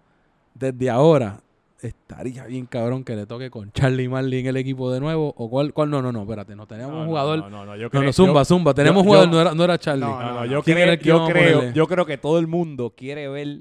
[0.55, 1.41] desde ahora
[1.81, 5.33] estaría bien cabrón que le toque con Charlie Marley en el equipo de nuevo.
[5.37, 5.73] ¿O cuál?
[5.73, 5.89] cuál?
[5.91, 7.39] No, no, no, espérate, no teníamos un jugador.
[7.39, 8.75] No, no, no, yo No, creo- no, zumba, yo- zumba.
[8.75, 10.05] Tenemos yo- un jugador, yo- no, era, no era Charlie.
[10.05, 10.45] No, No, no, no.
[10.47, 13.59] yo, ¿Quién creo, el yo, creo, yo creo que todo el mundo quiere ver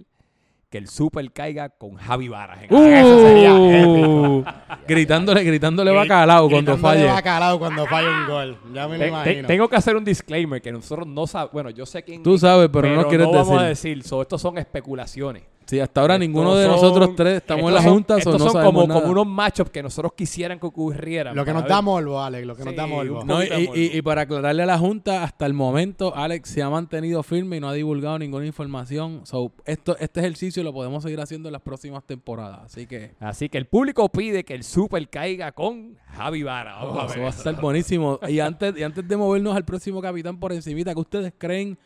[0.69, 2.59] que el Super caiga con Javi Varas.
[2.63, 4.43] en Uh, Eso sería épico.
[4.87, 7.13] gritándole, gritándole bacalao cuando Gritándole falle.
[7.13, 8.57] bacalao cuando falle un gol.
[8.73, 9.47] Ya me lo Te- te- imagino.
[9.47, 11.53] tengo que hacer un disclaimer que nosotros no sabemos.
[11.53, 12.21] Bueno, yo sé quién.
[12.21, 13.59] Tú sabes, pero, no quieres vamos decir.
[13.59, 14.03] a decir.
[14.03, 15.43] So, estos son especulaciones.
[15.67, 18.39] Si hasta ahora ninguno de nosotros son- tres estamos en la son- junta, so Estos
[18.39, 19.01] no son como, nada.
[19.01, 21.35] como unos matchups que nosotros quisieran que ocurrieran.
[21.35, 22.47] Lo que nos ver- da morbo, Alex.
[22.47, 23.23] Lo que nos Sí, da morbo.
[23.25, 27.57] No, y, para aclararle a la Junta, hasta el momento Alex se ha mantenido firme
[27.57, 29.21] y no ha divulgado ninguna información.
[29.25, 32.61] So, esto, este ejercicio lo podemos seguir haciendo en las próximas temporadas.
[32.63, 36.77] Así que Así que el público pide que el Super caiga con Javi Vara.
[36.79, 38.19] Eso va a estar buenísimo.
[38.29, 41.77] Y antes, y antes de movernos al próximo capitán por encimita, ¿qué ustedes creen?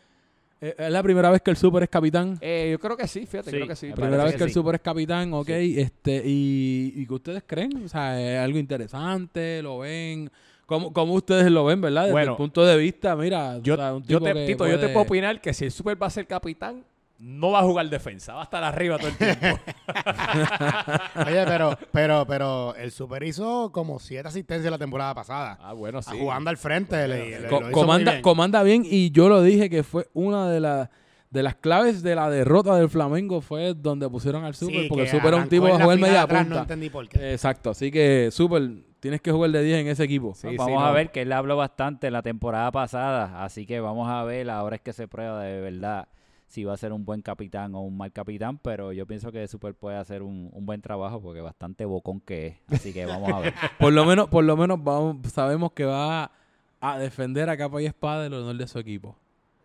[0.62, 2.38] Eh, ¿Es la primera vez que el Super es capitán?
[2.40, 3.86] Eh, yo creo que sí, fíjate, Sí, creo que sí.
[3.88, 4.52] me Primera vez que que el.
[4.52, 5.48] Super es capitán, ok.
[5.48, 7.84] Este, y, ¿Y qué ustedes creen?
[7.84, 9.60] O sea, ¿es algo interesante?
[9.60, 10.30] ¿Lo ven?
[10.66, 12.02] ¿Cómo, cómo ustedes lo ven, verdad?
[12.02, 14.46] Desde Bueno, el punto de vista, mira, Yo, o sea, un yo tipo te, que
[14.46, 16.84] Tito, yo te puedo opinar que si el Super va a ser capitán,
[17.24, 19.58] no va a jugar defensa, va a estar arriba todo el tiempo.
[21.26, 25.58] Oye, pero, pero, pero el Super hizo como siete asistencias la temporada pasada.
[25.62, 27.06] ah, bueno, Ah, Jugando al frente.
[27.06, 28.22] le- le- Co- lo hizo muy comanda, bien.
[28.22, 30.88] comanda bien y yo lo dije que fue una de las
[31.30, 35.04] de las claves de la derrota del Flamengo fue donde pusieron al Super Sí, porque
[35.04, 36.56] el Super era un tipo a jugar media atrás, punta.
[36.56, 37.32] No entendí por qué.
[37.32, 38.68] Exacto, así que Super
[39.00, 40.34] tienes que jugar de 10 en ese equipo.
[40.34, 40.92] Sí, vamos sí, a no.
[40.92, 44.82] ver que él habló bastante la temporada pasada, así que vamos a ver, ahora es
[44.82, 46.06] que se prueba de verdad
[46.52, 49.48] si va a ser un buen capitán o un mal capitán, pero yo pienso que
[49.48, 53.32] Super puede hacer un, un buen trabajo porque bastante bocón que es, así que vamos
[53.32, 53.54] a ver.
[53.78, 56.30] Por lo menos por lo menos vamos, sabemos que va
[56.78, 59.16] a defender a capa y espada el honor de su equipo.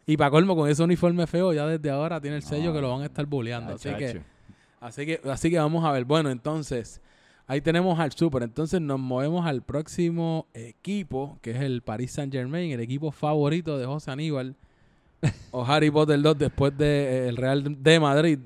[0.05, 2.89] Y para colmo con ese uniforme feo ya desde ahora tiene el sello que lo
[2.89, 4.21] van a estar bulleando, así que.
[4.79, 6.05] Así que, así que vamos a ver.
[6.05, 7.01] Bueno, entonces,
[7.47, 8.43] ahí tenemos al Super.
[8.43, 13.77] Entonces nos movemos al próximo equipo, que es el Paris Saint Germain, el equipo favorito
[13.77, 14.55] de José Aníbal.
[15.51, 16.85] O Harry Potter 2 después de
[17.25, 18.39] eh, el Real de Madrid.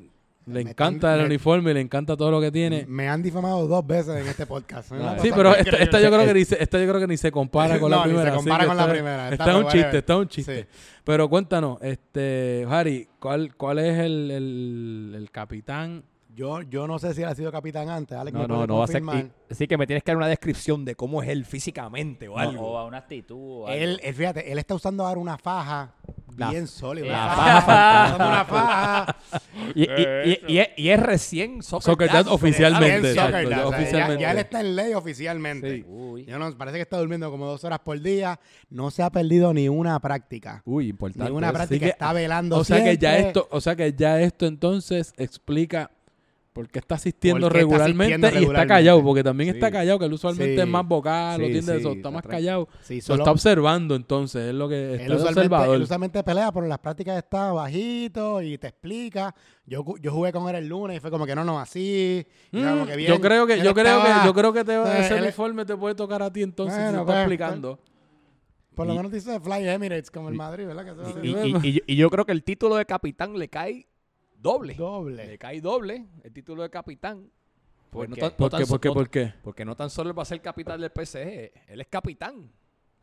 [0.47, 2.85] Le Me encanta están- el me- uniforme y le encanta todo lo que tiene.
[2.87, 4.91] Me han difamado dos veces en este podcast.
[5.21, 7.79] Sí, pero esta, yo creo que ni se, esta yo creo que ni se compara
[7.79, 8.35] con No, la ni se primera.
[8.35, 9.29] compara con la está- primera.
[9.29, 10.63] Está, Está un chiste, está un chiste.
[10.63, 10.67] Sí.
[11.03, 16.03] Pero cuéntanos, este, Harry, ¿cuál, cuál es el, el- el capitán?
[16.33, 18.17] Yo, yo no sé si él ha sido capitán antes.
[18.17, 19.03] Alex No, me no, no va a ser.
[19.49, 22.37] Así que me tienes que dar una descripción de cómo es él físicamente o O,
[22.39, 22.67] algo.
[22.71, 23.35] o a una actitud.
[23.63, 23.79] o algo.
[23.79, 25.93] Él, él, fíjate, él está usando ahora una faja
[26.41, 27.07] La- bien sólida.
[27.07, 29.15] la faja una faja.
[29.75, 29.85] Y, y-
[30.25, 32.27] y- y es, y es recién Soccer, Soccer Dad.
[32.27, 33.13] Oficialmente.
[33.15, 34.21] Soccer, ya ya, o sea, ya- oficialmente.
[34.23, 35.75] Ya, él está en ley oficialmente.
[35.77, 35.85] Sí.
[35.87, 36.25] Uy.
[36.25, 38.39] Yo no, parece que está durmiendo como dos horas por día.
[38.69, 40.61] No se ha perdido ni una práctica.
[40.65, 41.31] Uy, importante.
[41.31, 41.85] Ni una práctica.
[41.85, 45.91] que- está velando O sea que ya esto, o sea que ya esto entonces explica
[46.61, 48.73] por qué está asistiendo Por qué está regularmente asistiendo y está regularmente.
[48.73, 49.55] callado, porque también Sí.
[49.57, 50.61] está callado, que él usualmente Sí.
[50.61, 52.67] es más vocal, lo Sí, tiende sí, eso, está está más callado.
[52.81, 55.75] Sí, Lo solo- está observando entonces, es lo que él está de usualmente, observador.
[55.75, 59.33] él usualmente pelea, pero en las prácticas está bajito y te explica.
[59.65, 62.25] Yo, yo jugué con él el lunes y fue como que no, no, así.
[62.51, 63.09] y era como que Mm, bien.
[63.13, 65.23] yo creo que, Él yo creo estaba- que, yo creo que te, eh, ese él-
[65.23, 67.79] uniforme te puede tocar a ti entonces si Bueno, te pues, está explicando.
[68.75, 70.85] Por lo Y- menos dice Fly Emirates como el Madrid, ¿verdad?
[70.85, 73.37] Que eso Y, es y- y yo- y yo creo que el título de capitán
[73.37, 73.85] le cae
[74.41, 74.73] doble.
[74.73, 75.37] Le doble.
[75.37, 77.29] cae doble el título de capitán.
[77.89, 78.21] ¿Por no qué?
[78.21, 78.65] tan- ¿Por qué?
[78.65, 78.87] so- ¿Por qué?
[78.87, 79.33] no- ¿Por qué?
[79.43, 82.49] Porque no tan solo va a ser capitán del PSG, él es capitán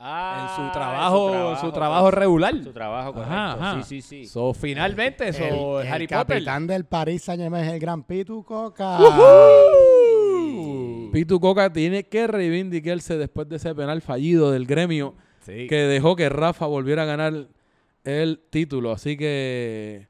[0.01, 2.55] Ah, en su trabajo, su trabajo regular.
[2.62, 3.35] Su trabajo, correcto.
[3.35, 3.83] Ajá, ajá.
[3.83, 4.27] Sí, sí, sí.
[4.27, 6.27] So, finalmente, eso el, el Harry Potter.
[6.37, 8.96] capitán del París Saint Germain es el gran Pitu Coca.
[11.12, 15.66] Pitu Coca tiene que reivindicarse después de ese penal fallido del gremio Sí.
[15.66, 17.48] que dejó que Rafa volviera a ganar
[18.05, 18.92] el título.
[18.92, 20.07] Así que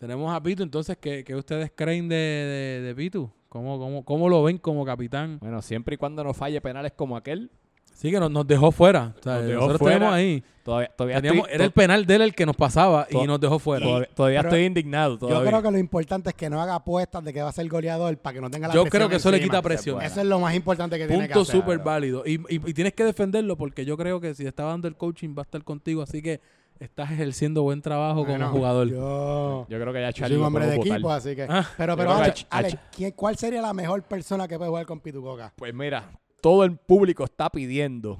[0.00, 0.62] tenemos a Pitu.
[0.62, 3.30] Entonces, ¿qué, qué ustedes creen de, de, de Pitu?
[3.48, 5.38] ¿Cómo, cómo, ¿Cómo lo ven como capitán?
[5.40, 7.50] Bueno, siempre y cuando no falle penales como aquel,
[7.92, 9.14] Sí, que nos, nos dejó fuera.
[9.18, 9.94] O sea, Nos dejó nosotros fuera.
[9.96, 10.42] tenemos ahí.
[10.64, 13.38] todavía, todavía Teníamos, estoy, era el penal de él el que nos pasaba y nos
[13.38, 14.06] dejó fuera.
[14.14, 15.14] todavía, estoy indignado.
[15.18, 15.50] Yo Todavía.
[15.50, 18.16] creo que lo importante es que no haga apuestas de que va a ser goleador
[18.16, 20.00] para que no tenga la Yo presión creo que eso le quita presión.
[20.00, 21.60] Eso es lo más importante que tiene que Punto hacer.
[21.60, 22.22] súper válido.
[22.24, 25.34] Y, y- y tienes que defenderlo porque yo creo que si está dando el coaching
[25.36, 26.00] va a estar contigo.
[26.00, 26.40] Así que
[26.80, 28.88] estás ejerciendo buen trabajo Bueno, como jugador.
[28.88, 30.92] Yo, Yo creo que ya yo Charlie soy un hombre de votar.
[30.94, 31.46] equipo, así que.
[31.48, 34.56] Ah, pero, yo pero, Alex, a- a- Alex, ¿quién- ¿cuál sería la mejor persona que
[34.58, 35.52] puede jugar con Pitu Coca?
[35.56, 38.18] Pues mira, todo el público está pidiendo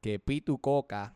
[0.00, 1.14] que Pitu Coca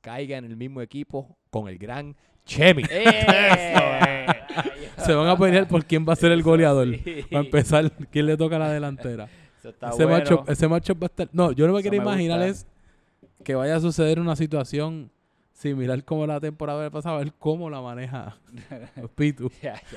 [0.00, 2.82] caiga en el mismo equipo con el gran Chemi.
[2.90, 4.26] ¡Eh!
[4.98, 6.88] Se van a pelear por quién va a ser el goleador.
[7.04, 7.24] Sí.
[7.30, 9.28] Para empezar, quién le toca la delantera.
[9.58, 10.18] Eso está ese, bueno.
[10.18, 11.28] macho, ese macho va a estar.
[11.32, 12.66] No, yo no me quiero imaginar es
[13.44, 15.10] que vaya a suceder una situación
[15.62, 18.36] similar como la temporada pasada, a ver cómo la maneja
[19.14, 19.50] Pitu.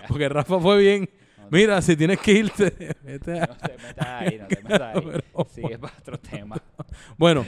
[0.08, 1.10] Porque Rafa fue bien.
[1.38, 4.96] No, Mira, si tienes que irte, vete a- No te metas ahí, no te metas
[4.96, 5.02] ahí.
[5.04, 6.56] Pero- Sigue para otro tema.
[7.18, 7.46] Bueno,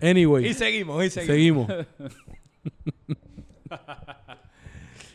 [0.00, 1.66] anyway, Y seguimos, y seguimos.
[1.68, 2.14] seguimos.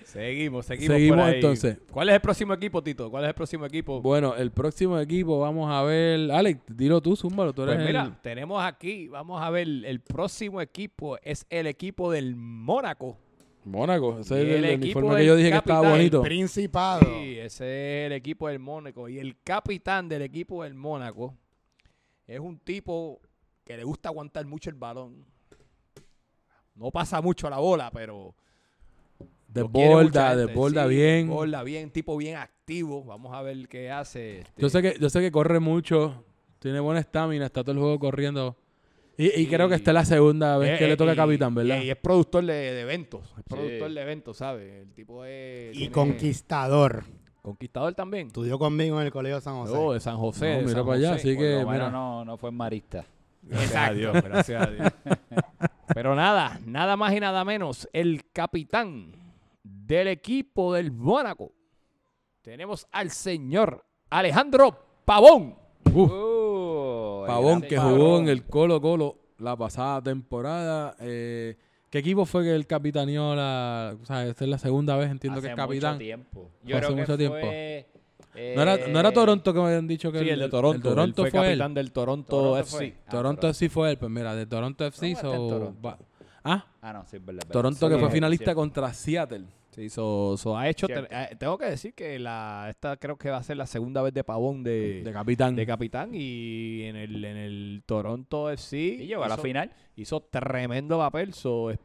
[0.09, 0.95] Seguimos, seguimos.
[0.95, 1.35] Seguimos, por ahí.
[1.35, 1.77] entonces.
[1.91, 3.11] ¿Cuál es el próximo equipo, Tito?
[3.11, 4.01] ¿Cuál es el próximo equipo?
[4.01, 6.31] Bueno, el próximo equipo, vamos a ver.
[6.31, 7.53] Alex, dilo tú, zúmbalo.
[7.53, 11.67] Tú eres Pues mira, el- tenemos aquí, vamos a ver, el próximo equipo es el
[11.67, 13.17] equipo del Mónaco.
[13.65, 14.19] Mónaco.
[14.19, 16.21] Ese es el, el uniforme equipo que yo dije que estaba bonito.
[16.23, 17.01] Principado.
[17.01, 19.07] Sí, ese es el equipo del Mónaco.
[19.09, 21.35] Y el capitán del equipo del Mónaco
[22.25, 23.19] es un tipo
[23.63, 25.23] que le gusta aguantar mucho el balón.
[26.73, 28.33] No pasa mucho la bola, pero...
[29.53, 31.27] Desborda, desborda Sí, bien.
[31.27, 33.03] Desborda bien, tipo bien activo.
[33.03, 34.39] Vamos a ver qué hace.
[34.41, 34.61] este.
[34.61, 36.23] Yo sé que yo sé que corre mucho,
[36.59, 38.55] tiene buena estamina, está todo el juego corriendo.
[39.17, 41.15] Y, y creo que esta es la segunda vez Eh, que le eh, toca y-
[41.15, 41.81] capitán, ¿verdad?
[41.81, 43.21] Y, y es productor de, de eventos.
[43.23, 43.43] Es Sí.
[43.49, 44.81] productor de eventos, ¿sabes?
[44.83, 45.75] El tipo es...
[45.75, 47.03] Y tiene- conquistador.
[47.41, 48.27] Conquistador también.
[48.27, 49.73] Estudió conmigo en el Colegio San José.
[49.75, 50.45] Oh, de San José.
[50.51, 51.19] No, de mira San para allá, José.
[51.31, 51.89] así que, mira.
[51.89, 53.05] no, no fue marista.
[53.41, 54.87] Gracias a Dios, gracias a Dios.
[55.93, 59.11] Pero nada, nada más y nada menos, el capitán
[59.89, 61.51] del equipo del Mónaco.
[62.43, 65.55] Tenemos al señor Alejandro Pavón.
[65.93, 70.95] Uf, Uh, el Pavón que jugó en el Colo Colo la pasada temporada.
[70.99, 71.57] Eh,
[71.89, 73.95] ¿Qué equipo fue que el capitaneó la...
[74.01, 75.93] O sea, esta es la segunda vez, entiendo que es capitán.
[75.95, 76.51] Mucho tiempo.
[76.63, 77.37] Yo hace creo que mucho tiempo.
[77.39, 77.87] fue,
[78.55, 80.77] ¿No era, no era eh, Toronto que me habían dicho que Sí, el de Toronto.
[80.89, 81.57] El Toronto él fue, fue él.
[81.57, 82.77] capitán del Toronto, Toronto FC.
[82.77, 82.95] fue.
[83.05, 83.97] Ah, Toronto FC fue él.
[83.97, 85.15] Pues mira, de Toronto FC.
[85.15, 85.75] So- Toronto.
[85.83, 85.97] va-
[86.43, 87.41] Ah, Ah, no, sí, es verdad.
[87.41, 87.51] es verdad.
[87.53, 88.59] Toronto Sí, que fue finalista cierto.
[88.61, 89.45] contra Seattle.
[89.79, 90.87] Sí, so, so ha hecho.
[90.89, 94.13] Eh, tengo que decir que la esta creo que va a ser la segunda vez
[94.13, 95.55] de Pavón de, De capitán.
[95.55, 98.77] de capitán y en el, en el Toronto FC.
[98.77, 99.71] Y llegó a la hizo- final.
[99.95, 101.33] hizo tremendo papel.
[101.33, 101.79] so, es-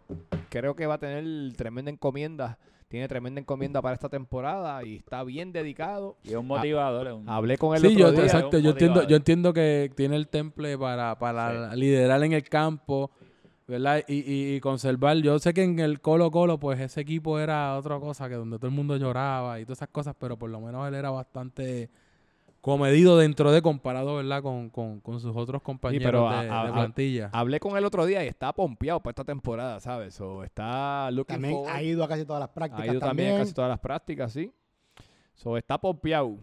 [0.49, 2.59] creo que va a tener tremenda encomienda.
[2.89, 6.17] Tiene tremenda encomienda para esta temporada y está bien dedicado.
[6.25, 7.07] Y es un motivador.
[7.13, 8.25] un- Hablé con él Sí, otro yo, día.
[8.25, 8.59] exacto.
[8.59, 13.13] Yo entiendo, yo entiendo que tiene el temple para, para liderar en el campo,
[13.67, 14.03] ¿verdad?
[14.09, 15.17] Y, y- y conservar.
[15.19, 18.59] Yo sé que en el Colo Colo, pues ese equipo era otra cosa, que donde
[18.59, 21.89] todo el mundo lloraba y todas esas cosas, pero por lo menos él era bastante
[22.61, 24.43] comedido dentro de comparado, ¿verdad?
[24.43, 27.31] Con, con, con sus otros compañeros pero de, a- de a- a- plantilla.
[27.33, 30.15] Hablé con él otro día y está pompeado para esta temporada, ¿sabes?
[30.15, 31.75] So, está looking También forward.
[31.75, 32.87] ha ido a casi todas las Ha prácticas.
[32.87, 33.37] ido también también.
[33.37, 34.51] a casi todas las prácticas, sí.
[35.35, 36.37] So, está pompeado.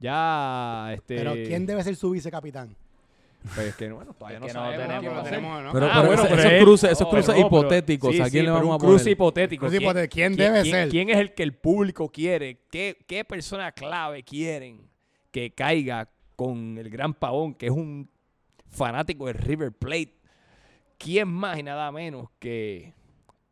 [0.00, 1.16] Ya, este...
[1.16, 2.76] Pero ¿quién debe ser su vicecapitán?
[3.54, 5.72] Pues que, bueno, todavía Es no que no sabemos tenemos, tenemos, ¿no?
[5.72, 8.50] Pero, Ah, pero bueno, esos cruces, esos cruces no, hipotéticos, sí, ¿a sí, quién le
[8.50, 8.94] pero vamos a poner?
[8.96, 9.60] cruce hipotético.
[9.60, 10.14] Cruce ¿Quién- hipotético.
[10.14, 10.88] ¿Quién quién- debe quién- ser?
[10.88, 12.60] ¿Quién es el que el público quiere?
[12.70, 14.82] ¿Qué, qué persona clave quieren
[15.30, 18.08] que caiga con el gran pavón, que es un
[18.70, 20.14] fanático de River Plate?
[20.98, 22.92] ¿Quién más y nada menos que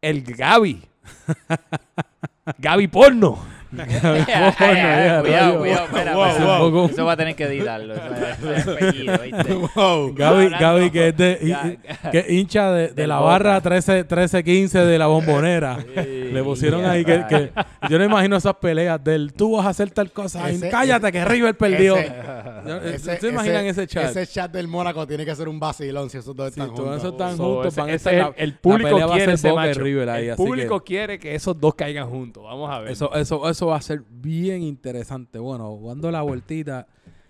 [0.03, 0.83] el Gaby?
[2.59, 3.39] Gaby Porno.
[3.71, 5.23] Cuidado, cuidado,
[5.65, 5.65] rayo.
[5.85, 6.87] espera, Wow, eso, wow.
[6.89, 7.95] eso va a tener que editarlo.
[7.95, 9.55] Eso es, eso es apellido, ¿viste?
[9.75, 10.15] Wow.
[10.15, 11.79] Gaby, Gaby que es de,
[12.13, 13.27] que hincha de, la Boca.
[13.31, 15.79] barra 13, 13-15 de la bombonera.
[15.95, 17.51] Le pusieron ahí que, que-
[17.89, 21.25] yo no imagino esas peleas del tú vas a hacer tal cosa, Ese- cállate que
[21.25, 21.97] River perdió.
[21.97, 22.13] ese-
[22.95, 24.11] Ese- ¿Ustedes imaginan ese, chat?
[24.11, 26.97] Ese chat del Mónaco tiene que ser un vacilón si esos dos están juntos.
[26.99, 29.81] esos están So, juntos, a ese la- el, público pelea va a quiere ese macho.
[29.81, 32.43] River ahí, el así que- público quiere que esos dos caigan juntos.
[32.45, 32.93] Vamos a ver.
[32.93, 35.39] Eso, eso, eso va a ser bien interesante.
[35.39, 36.87] Bueno, dando la vueltita.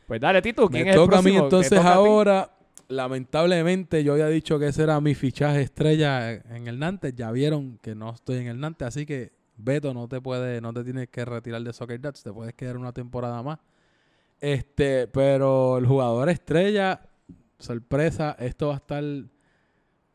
[0.06, 0.68] pues dale, Tito.
[0.68, 1.44] ¿Quién Me es el toca a mí próximo?
[1.44, 2.50] Entonces toca ahora.
[2.88, 7.14] Lamentablemente yo había dicho que ese era mi fichaje estrella en el Nantes.
[7.14, 10.72] Ya vieron que no estoy en el Nantes, así que Beto no te puede, no
[10.72, 13.58] te tienes que retirar de Soccer Dats, te puedes quedar una temporada más.
[14.40, 17.00] Este, pero el jugador estrella,
[17.58, 19.02] sorpresa, esto va a estar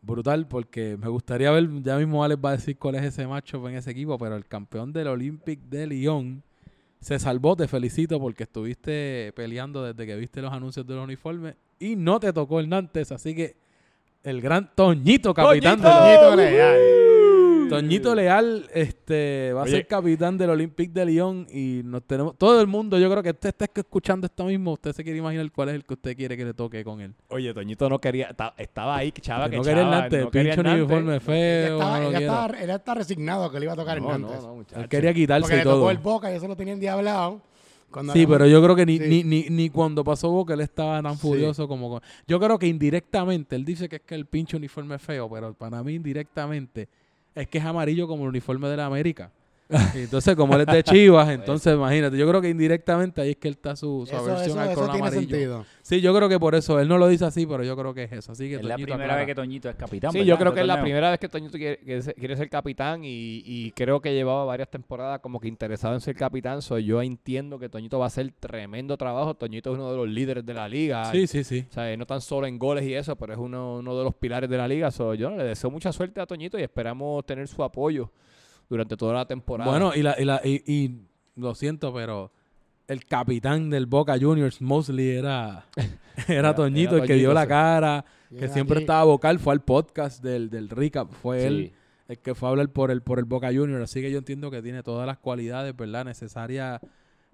[0.01, 3.67] brutal porque me gustaría ver, ya mismo Alex va a decir cuál es ese macho
[3.69, 6.43] en ese equipo, pero el campeón del Olympic de Lyon
[6.99, 11.55] se salvó, te felicito porque estuviste peleando desde que viste los anuncios de los uniformes
[11.79, 13.55] y no te tocó el Nantes, así que
[14.23, 16.35] el gran Toñito, capitán ¡Toñito!
[16.35, 17.00] Leal.
[17.71, 22.61] Toñito Leal este, va a ser capitán del Olympique de Lyon y nos tenemos todo
[22.61, 25.69] el mundo, yo creo que usted está escuchando esto mismo, usted se quiere imaginar cuál
[25.69, 27.13] es el que usted quiere que le toque con él.
[27.29, 30.25] Oye, Toñito no quería, ta- estaba ahí, chava, Que no quería el chava, Nantes, no
[30.25, 30.83] el quería pincho el Nantes.
[30.85, 32.33] uniforme Él feo, estaba, no lo él, quiero.
[32.33, 34.81] estaba, él está resignado que le iba a tocar No, no, no, muchacho.
[34.81, 35.91] Él quería quitarse Porque y le tocó todo.
[35.91, 37.41] el Boca y eso lo tenía endiablado.
[37.91, 39.03] Cuando Sí, pero yo creo que ni, Sí.
[39.09, 41.19] ni, ni, ni cuando pasó Boca él estaba tan Sí.
[41.21, 41.89] furioso como...
[41.89, 45.29] con- Yo creo que indirectamente, él dice que es que el pinche uniforme es feo,
[45.29, 46.87] pero para mí indirectamente
[47.35, 49.31] es que es amarillo como el uniforme de la América.
[49.95, 53.47] Entonces, como él es de Chivas, entonces imagínate, yo creo que indirectamente ahí es que
[53.47, 55.29] él está su, su Eso, aversión eso, al eso color tiene amarillo.
[55.31, 55.65] sentido.
[55.81, 58.03] Sí, yo creo que por eso, él no lo dice así, pero yo creo que
[58.03, 58.31] es eso.
[58.31, 59.15] Así que Es la primera aclara.
[59.17, 60.11] vez que Toñito es capitán.
[60.11, 60.29] Sí, ¿verdad?
[60.29, 63.71] yo creo que es la primera vez que Toñito quiere, quiere ser capitán y, y
[63.71, 66.61] creo que llevaba varias temporadas como que interesado en ser capitán.
[66.61, 69.33] So, yo entiendo que Toñito va a hacer tremendo trabajo.
[69.35, 71.11] Toñito es uno de los líderes de la liga.
[71.11, 71.65] Sí, sí, sí.
[71.69, 74.13] O sea, no tan solo en goles y eso, pero es uno, uno de los
[74.15, 74.91] pilares de la liga.
[74.91, 78.11] So, yo le deseo mucha suerte a Toñito y esperamos tener su apoyo
[78.71, 79.69] durante toda la temporada.
[79.69, 81.01] Bueno, y, la, y, la, y, y
[81.35, 82.31] lo siento, pero
[82.87, 85.65] el capitán del Boca Juniors, Mosley, era,
[86.27, 87.47] era, Era- Toñito, era el que dio la sí.
[87.49, 88.83] cara, que siempre aquí.
[88.83, 91.45] estaba vocal, fue al podcast del, del recap, fue Sí.
[91.47, 91.73] él
[92.07, 93.83] el que fue a hablar por el, por el Boca Juniors.
[93.83, 96.03] Así que yo entiendo que tiene todas las cualidades, ¿verdad?
[96.03, 96.81] Necesarias,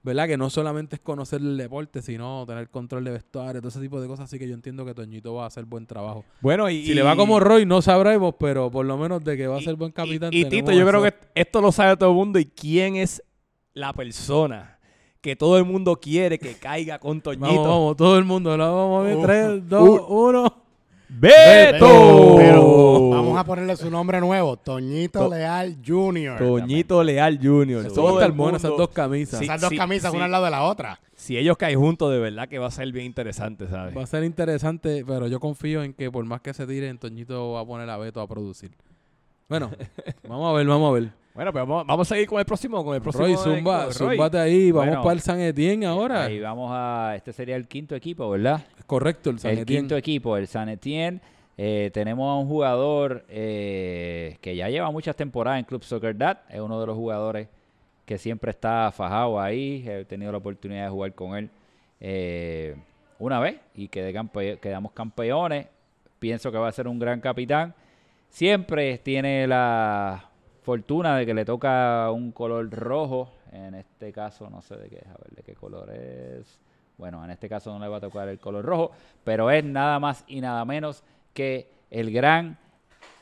[0.08, 0.28] ¿verdad?
[0.28, 4.00] Que no solamente es conocer el deporte, sino tener control de vestuario, todo ese tipo
[4.00, 4.26] de cosas.
[4.26, 6.24] Así que yo entiendo que Toñito va a hacer buen trabajo.
[6.40, 9.48] bueno y, Si le va como Roy, no sabremos, pero por lo menos de que
[9.48, 10.34] va a ser buen capitán.
[10.34, 12.40] Y, y Tito, yo creo que esto lo sabe todo el mundo.
[12.40, 13.22] ¿Y quién es
[13.74, 14.80] la persona
[15.20, 17.46] que todo el mundo quiere que caiga con Toñito?
[17.46, 18.56] Vamos, vamos, todo el mundo.
[18.56, 19.18] La vamos a ver.
[19.18, 20.67] Uh, 3, 2, 1.
[21.10, 22.36] ¡Beto!
[22.38, 26.38] Pero vamos a ponerle su nombre nuevo, Toñito To- Leal Jr.
[26.38, 27.86] Toñito Leal Jr.
[27.86, 29.40] Eso Todo va a estar el bueno, esas mundo- dos camisas.
[29.40, 29.46] Sí.
[29.46, 31.00] Esas dos camisas, una al lado de la otra.
[31.16, 33.96] Si ellos caen juntos, de verdad que va a ser bien interesante, ¿sabes?
[33.98, 37.54] Va a ser interesante, pero yo confío en que por más que se tiren, Toñito
[37.54, 38.72] va a poner a Beto a producir.
[39.50, 39.72] Bueno,
[40.28, 41.10] vamos a ver, vamos a ver.
[41.38, 43.26] Bueno, pero vamos, vamos a seguir con el próximo, con el próximo.
[43.28, 43.94] Roy, zumba, Roy.
[43.94, 44.72] zumbate ahí.
[44.72, 46.26] Vamos Bueno, para el San Etienne ahora.
[46.26, 47.14] Ahí vamos a...
[47.16, 48.66] Este sería el quinto equipo, ¿verdad?
[48.88, 49.82] Correcto, el San el Etienne.
[49.84, 51.22] quinto equipo, el San Etienne.
[51.56, 56.40] Eh, tenemos a un jugador eh, que ya lleva muchas temporadas en Club Soccer Dad.
[56.50, 57.48] Es uno de los jugadores
[58.06, 59.86] que siempre está fajado ahí.
[59.88, 61.52] He tenido la oportunidad de jugar con él
[62.00, 62.76] eh,
[63.20, 65.68] una vez y quedé campe- quedamos campeones.
[66.18, 67.76] Pienso que va a ser un gran capitán.
[68.30, 70.27] Siempre tiene la
[70.68, 73.32] fortuna de que le toca un color rojo.
[73.54, 76.60] En este caso, no sé de qué, a ver de qué color es.
[76.98, 78.92] Bueno, en este caso no le va a tocar el color rojo,
[79.24, 82.58] pero es nada más y nada menos que el gran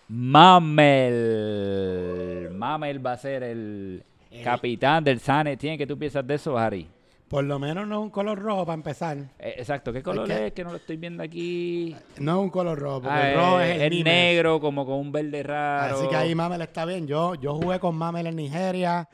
[0.08, 1.30] Mamel.
[2.52, 4.04] Mamel va a ser el
[4.44, 5.78] capitán del San Etienne.
[5.78, 6.95] ¿Qué tú piensas de eso, Harry?
[7.28, 9.18] Por lo menos no es un color rojo para empezar.
[9.40, 10.54] Eh, exacto, ¿qué color que- es?
[10.54, 11.96] Que no lo estoy viendo aquí.
[12.20, 14.06] No es un color rojo, porque Ah, el rojo es el Nimes.
[14.06, 15.98] negro, como con un verde raro.
[15.98, 17.08] Así que ahí Mamel está bien.
[17.08, 19.10] Yo, yo jugué con Mamel en Nigeria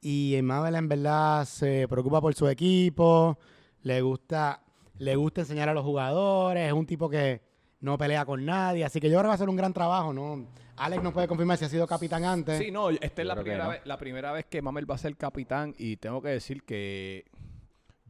[0.00, 3.38] y Mamel en verdad se preocupa por su equipo,
[3.82, 4.60] le gusta,
[4.98, 7.40] le gusta enseñar a los jugadores, es un tipo que
[7.80, 10.12] no pelea con nadie, así que yo creo que va a ser un gran trabajo,
[10.12, 10.46] ¿no?
[10.78, 12.58] Alex no puede confirmar si ha sido capitán antes.
[12.58, 13.70] Sí, no, esta es la primera, no.
[13.70, 17.24] vez, la primera vez que Mamel va a ser capitán y tengo que decir que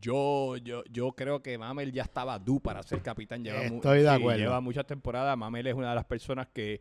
[0.06, 3.42] yo, yo, yo creo que Mamel ya estaba due para ser capitán.
[3.42, 4.38] Lleva Estoy de sí, acuerdo.
[4.38, 5.36] Lleva muchas temporadas.
[5.36, 6.80] Mamel es una de las personas que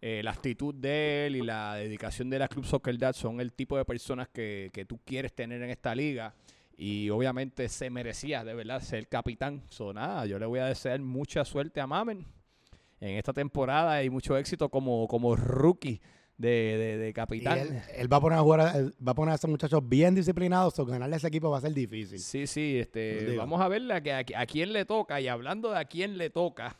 [0.00, 3.52] eh, la actitud de él y la dedicación de la Club Soccer Dad son el
[3.52, 6.32] tipo de personas que, que tú quieres tener en esta liga.
[6.76, 9.62] Y obviamente se merecía de verdad ser capitán.
[9.68, 12.24] So, nada, yo le voy a desear mucha suerte a Mamel
[13.00, 16.00] en esta temporada y mucho éxito como, como rookie
[16.36, 17.58] de, de, de Y capitán.
[17.58, 18.72] él, él va a poner a jugar, a-
[19.06, 21.60] va a poner a esos muchachos bien disciplinados, o ganarle a ese equipo va a
[21.60, 22.18] ser difícil.
[22.18, 25.20] Sí, sí, este, vamos a ver a, a, a quién le toca.
[25.20, 26.76] Y hablando de a quién le toca,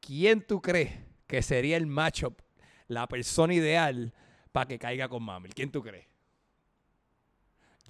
[0.00, 0.90] ¿quién tú crees
[1.26, 2.40] que sería el matchup,
[2.88, 4.12] la persona ideal
[4.52, 5.54] para que caiga con Mamel?
[5.54, 6.06] ¿Quién tú crees?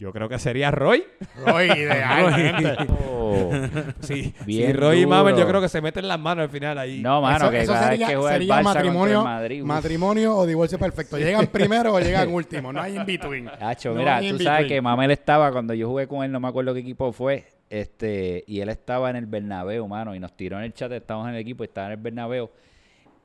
[0.03, 1.05] Yo creo que sería Roy.
[1.47, 2.77] Roy, idealmente.
[2.91, 3.53] Oh.
[4.01, 5.49] Sí, Bien sí, Roy y Mamel yo duro.
[5.51, 7.01] creo que se meten las manos al final ahí.
[7.01, 9.25] No, mano, Eso- que eso cada sería- vez que juega el sería Barça matrimonio- el
[9.25, 9.63] Madrid.
[9.63, 9.69] uf.
[9.69, 11.19] Matrimonio o divorcio perfecto.
[11.19, 12.73] Llegan primero o llegan último.
[12.73, 13.49] No hay in between.
[13.61, 16.49] Hacho, No mira, tú sabes que Mamel estaba cuando yo jugué con él, no me
[16.49, 20.59] acuerdo qué equipo fue, este, y él estaba en el Bernabéu, mano, y nos tiró
[20.59, 22.51] en el chat, estábamos en el equipo, estaba en el Bernabéu,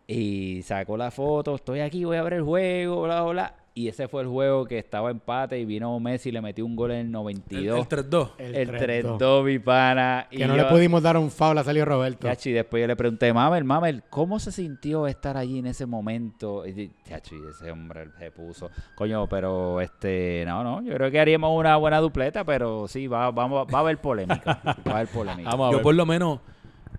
[0.05, 3.87] y sacó la foto, estoy aquí, voy a ver el juego, bla, bla, bla, y
[3.89, 6.91] ese fue el juego que estaba empate y vino Messi y le metió un gol
[6.91, 8.29] en el El, 92, el 3-2.
[8.39, 11.85] el 3-2, mi pana, y Que no yo- le pudimos dar un foul a Celio
[11.85, 12.27] Roberto.
[12.27, 16.65] Chachi, después yo le pregunté, Mamel, Mamel, ¿cómo se sintió estar allí en ese momento?
[16.65, 18.69] Y, chachi, ese hombre se puso.
[18.95, 23.29] Coño, pero este, no, no, yo creo que haríamos una buena dupleta, pero sí, va,
[23.31, 24.59] vamos, va a haber polémica.
[24.87, 25.49] Va a haber polémica.
[25.51, 25.83] Vamos a Yo ver.
[25.83, 26.39] por lo menos,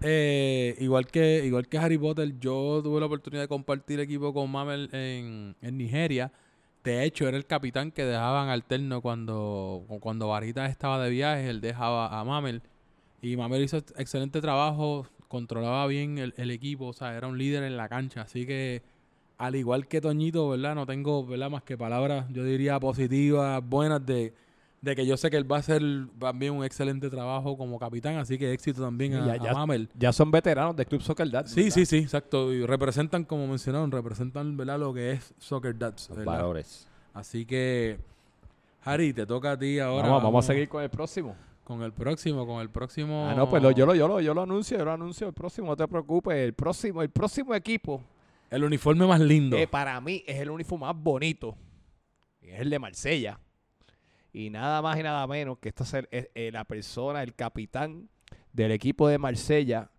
[0.00, 4.50] eh, igual que igual que Harry Potter, yo tuve la oportunidad de compartir equipo con
[4.50, 6.30] Mamel en, en Nigeria.
[6.88, 11.60] De hecho, era el capitán que dejaban alterno cuando, cuando Barita estaba de viaje, él
[11.60, 12.62] dejaba a Mamel.
[13.20, 17.64] Y Mamel hizo excelente trabajo, controlaba bien el, el equipo, o sea, era un líder
[17.64, 18.22] en la cancha.
[18.22, 18.80] Así que,
[19.36, 20.74] al igual que Toñito, ¿verdad?
[20.74, 21.50] No tengo, ¿verdad?
[21.50, 24.32] Más que palabras, yo diría positivas, buenas de,
[24.80, 25.82] de que yo sé que él va a hacer
[26.20, 29.88] también un excelente trabajo como capitán, así que éxito también a, Ya- a ya- Mamel.
[29.98, 31.46] Ya son veteranos del Club Soccer Dad.
[31.46, 32.52] Sí, sí, sí, exacto.
[32.52, 34.78] Y representan, como mencionaron, representan ¿verdad?
[34.78, 36.10] lo que es Soccer Dads.
[36.24, 36.86] Valores.
[37.12, 37.98] Así que,
[38.84, 40.08] Harry, te toca a ti ahora.
[40.08, 41.34] Vamos, vamos a seguir con el próximo.
[41.64, 43.26] Con el próximo, con el próximo.
[43.28, 45.34] Ah, no, pues lo- yo, lo, yo, lo, yo lo anuncio, yo lo anuncio el
[45.34, 46.34] próximo, no te preocupes.
[46.36, 48.00] El próximo, el próximo equipo,
[48.48, 49.56] El uniforme más lindo.
[49.56, 51.56] que para mí es el uniforme más bonito,
[52.40, 53.38] es el de Marsella.
[54.32, 58.08] Y nada más y nada menos que esta es, es- eh, la persona, el capitán
[58.52, 59.90] del equipo de Marsella.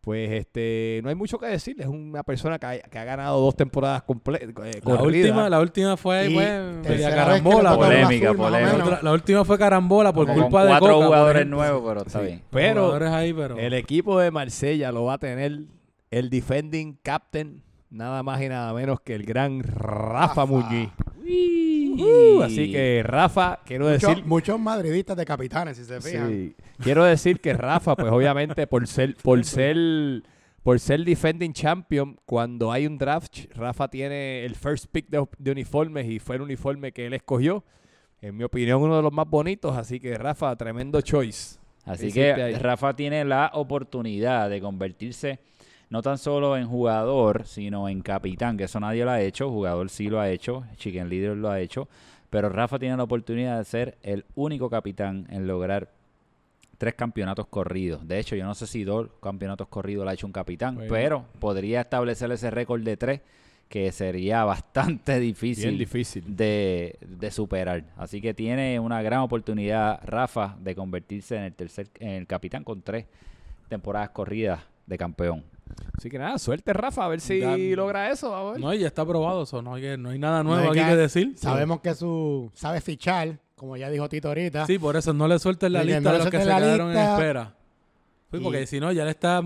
[0.00, 3.40] Pues este, no hay mucho que decir, es una persona que ha, que ha ganado
[3.40, 4.48] dos temporadas completas.
[4.84, 7.76] la, última, la última fue Y pues, carambola.
[7.76, 8.84] Polémica, azul, polémica.
[8.84, 12.18] otra- la última fue carambola por Como culpa con de cuatro jugadores nuevos, pero está
[12.18, 12.26] Sí.
[12.26, 12.42] bien.
[12.50, 15.60] Pero Jugadores ahí, pero el equipo de Marsella lo va a tener
[16.10, 20.46] el defending captain, nada más y nada menos que el gran Rafa, Rafa.
[20.46, 20.88] Muñiz.
[21.98, 26.28] Uh, así que Rafa, quiero Muchos, decir, muchos madridistas de capitanes, si se fijan.
[26.30, 30.22] sí, quiero decir que Rafa, pues obviamente por ser, por ser,
[30.62, 35.50] por ser defending champion, cuando hay un draft, Rafa tiene el first pick de, de
[35.50, 37.64] uniformes y fue el uniforme que él escogió.
[38.20, 41.58] En mi opinión, uno de los más bonitos, así que Rafa, tremendo choice.
[41.84, 42.54] Así hiciste que ahí?
[42.54, 45.40] Rafa tiene la oportunidad de convertirse
[45.92, 49.90] no tan solo en jugador, sino en capitán, que eso nadie lo ha hecho, jugador
[49.90, 51.86] sí lo ha hecho, Chicken Leader lo ha hecho,
[52.30, 55.90] pero Rafa tiene la oportunidad de ser el único capitán en lograr
[56.78, 58.08] tres campeonatos corridos.
[58.08, 61.26] De hecho, yo no sé si dos campeonatos corridos lo ha hecho un capitán, pero
[61.38, 63.20] podría establecer ese récord de tres,
[63.68, 66.24] que sería bastante difícil difícil.
[66.26, 67.84] de, de superar.
[67.98, 72.64] Así que tiene una gran oportunidad Rafa de convertirse en el tercer en el capitán
[72.64, 73.04] con tres
[73.68, 75.51] temporadas corridas de campeón.
[75.96, 78.30] Así que nada, suerte Rafa, a ver si logra eso.
[78.30, 78.60] Vamos a ver.
[78.60, 80.88] No, ya está aprobado, eso no hay, que- no hay nada No nuevo hay aquí
[80.90, 81.32] que decir.
[81.36, 84.66] Sabemos que su sabe fichar, como ya dijo Tito ahorita.
[84.66, 86.44] Sí, por eso no le suelten la De lista no a le los que se
[86.44, 87.54] quedaron en espera.
[88.30, 89.42] Sí, Y- porque si no, ya le está.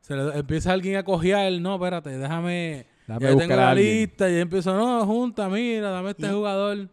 [0.00, 1.52] Se le empieza alguien a cojear.
[1.60, 2.86] No, espérate, déjame.
[3.06, 4.30] Déjame ya tengo la lista.
[4.30, 6.88] Y empiezo, no, junta, mira, dame este Y- jugador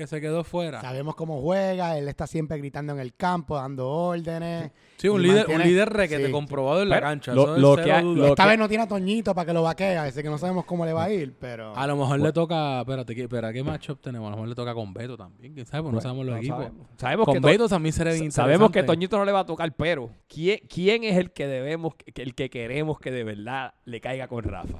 [0.00, 0.80] que se quedó fuera.
[0.80, 4.70] Sabemos cómo juega, él está siempre gritando en el campo, dando órdenes.
[4.96, 6.32] Sí, un líder, mantiene- un líder requete sí.
[6.32, 7.32] comprobado en la Pero cancha.
[7.34, 8.16] lo- eso es lo cero que ha- duda.
[8.18, 10.38] lo- Esta que- vez no tiene a Toñito para que lo vaquea, así que no
[10.38, 11.76] sabemos cómo le va a ir, pero...
[11.76, 12.80] A lo mejor le toca.
[12.80, 14.26] Espérate, ¿qué, espera, ¿qué matchup tenemos?
[14.28, 15.52] A lo mejor le toca con Beto también.
[15.54, 15.82] ¿Quién sabe?
[15.84, 16.58] Pues no sabemos los no equipos.
[16.58, 16.86] sabemos.
[16.96, 18.82] Sabemos Con que To- Beto también sería bien Sabemos que.
[18.82, 22.48] Toñito no le va a tocar, pero ¿quién, quién es el que debemos, el que
[22.50, 24.78] queremos que de verdad le caiga con Rafa?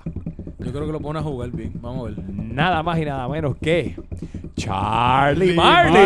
[0.64, 1.72] Yo creo que lo pone a jugar bien.
[1.76, 2.24] Vamos a ver.
[2.32, 3.94] Nada más y nada menos que
[4.56, 5.94] Charlie Martin.
[5.94, 6.00] La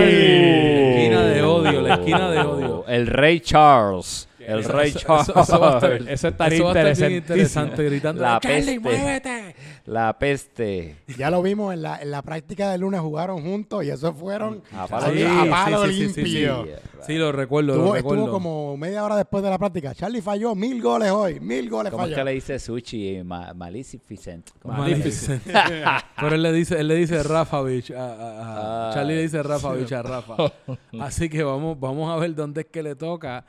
[0.95, 2.85] esquina de odio, la esquina de odio.
[2.87, 4.29] El Rey Charles.
[4.39, 5.29] El Eso- Rey Charles.
[5.31, 7.17] eso- eso va a estar- Eso estaría Eso va a estar bien interesantísimo.
[7.17, 8.23] interesante gritando.
[8.23, 8.81] La ¡Charlie, peste.
[8.81, 9.57] muévete!
[9.87, 10.97] La peste.
[11.18, 14.62] Ya lo vimos en la, en la práctica del lunes, jugaron juntos y eso fueron
[14.72, 16.22] A a, palo a Sí, sí, sí, sí, sí.
[16.22, 16.66] limpio.
[17.07, 18.22] Sí, lo recuerdo, lo Estuvo, recuerdo.
[18.22, 19.95] estuvo como media hora después de la práctica.
[19.95, 22.16] Charlie falló mil goles hoy, mil goles ¿Cómo es falló.
[22.16, 23.22] que le dice Sushi?
[23.24, 24.49] Ma Maleficent.
[24.62, 25.43] ¿Cómo Maleficent.
[26.18, 28.91] Pero él le dice, él le dice Rafavich a, a- a- Ah.
[28.95, 30.37] Charlie le dice Rafavich a Rafa.
[31.01, 33.45] Así que vamos, vamos a ver dónde es que le toca.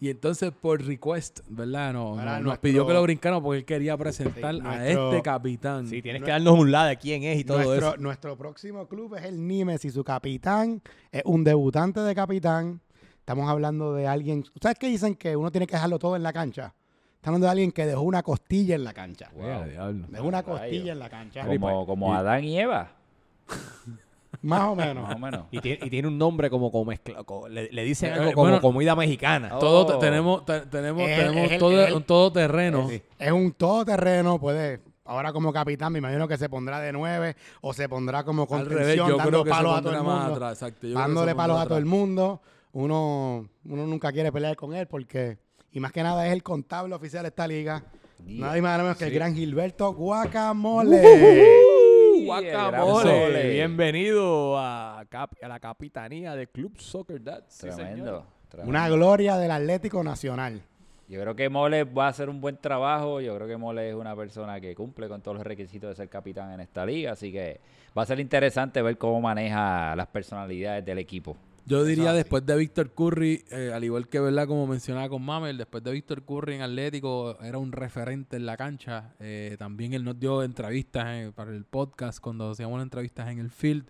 [0.00, 1.92] Y entonces por request, ¿verdad?
[1.92, 5.88] No, nos nuestro- pidió que lo brincáramos porque él quería presentar Sí, a este capitán.
[5.88, 7.96] Sí, tienes que darnos un lado de quién es y todo nuestro, eso.
[7.96, 10.80] nuestro próximo club es el Nimes y su capitán
[11.10, 12.80] es un debutante de capitán.
[13.18, 14.44] Estamos hablando de alguien.
[14.54, 16.74] ¿Ustedes qué dicen que uno tiene que dejarlo todo en la cancha?
[17.16, 19.30] Estamos hablando de alguien que dejó una costilla en la cancha.
[19.34, 20.06] Diablo.
[20.08, 21.44] Dejó una costilla en la cancha.
[21.44, 22.92] Como, como Adán y Eva.
[24.42, 24.76] Más Más o
[25.18, 25.44] menos.
[25.50, 28.44] Y tiene, y tiene un nombre como, como mezcla- le, le dicen algo eh, como
[28.46, 28.60] bueno.
[28.60, 29.50] comida mexicana.
[29.54, 29.58] Oh.
[29.58, 32.88] Todo tenemos, te- tenemos, el- todo, el- un todoterreno.
[32.88, 33.02] Sí.
[33.18, 34.80] Es un todoterreno, puede.
[35.04, 38.48] Ahora como capitán, me imagino que se pondrá de nueve o se pondrá como Al
[38.48, 40.46] contención, revés, yo dando creo que se palos a todo el más mundo.
[40.46, 40.72] atrás.
[40.82, 42.42] Dándole palos a todo el mundo.
[42.72, 45.38] Uno, uno nunca quiere pelear con él porque,
[45.72, 47.82] y más que nada, es el contable oficial de esta liga.
[48.24, 50.96] Nada más menos que el gran Gilberto Guacamole.
[50.96, 51.77] Uh, Guacamole.
[52.28, 53.50] Guacamole.
[53.50, 57.44] Bienvenido a, cap- a la capitanía del Club Soccer Dad.
[57.48, 58.04] Sí, Tremendo.
[58.04, 58.22] señor.
[58.48, 58.70] tremendo.
[58.70, 60.62] Una gloria del Atlético Nacional.
[61.08, 63.20] Yo creo que Mole va a hacer un buen trabajo.
[63.22, 66.08] Yo creo que Mole es una persona que cumple con todos los requisitos de ser
[66.10, 67.12] capitán en esta liga.
[67.12, 67.60] Así que
[67.96, 71.34] va a ser interesante ver cómo maneja las personalidades del equipo.
[71.68, 75.58] Yo diría después de Víctor Curry, eh, al igual que verdad como mencionaba con Mamel,
[75.58, 79.14] después de Víctor Curry en Atlético era un referente en la cancha.
[79.20, 83.50] Eh, también él nos dio entrevistas eh, para el podcast cuando hacíamos entrevistas en el
[83.50, 83.84] field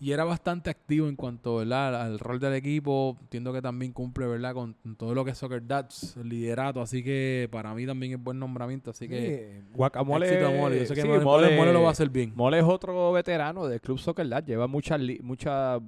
[0.00, 2.02] y era bastante activo en cuanto ¿verdad?
[2.02, 3.16] al rol del equipo.
[3.20, 6.80] Entiendo que también cumple verdad con todo lo que es Soccer Dads, liderato.
[6.80, 8.90] Así que para mí también es buen nombramiento.
[8.90, 10.26] Así que Sí, guacamole.
[10.26, 10.80] éxito a Mole.
[10.80, 12.32] Yo sé que sí, Mole, Mole- Mole lo va a hacer bien.
[12.34, 14.44] Mole es otro veterano del Club Soccer Dad.
[14.44, 15.80] Lleva muchas muchas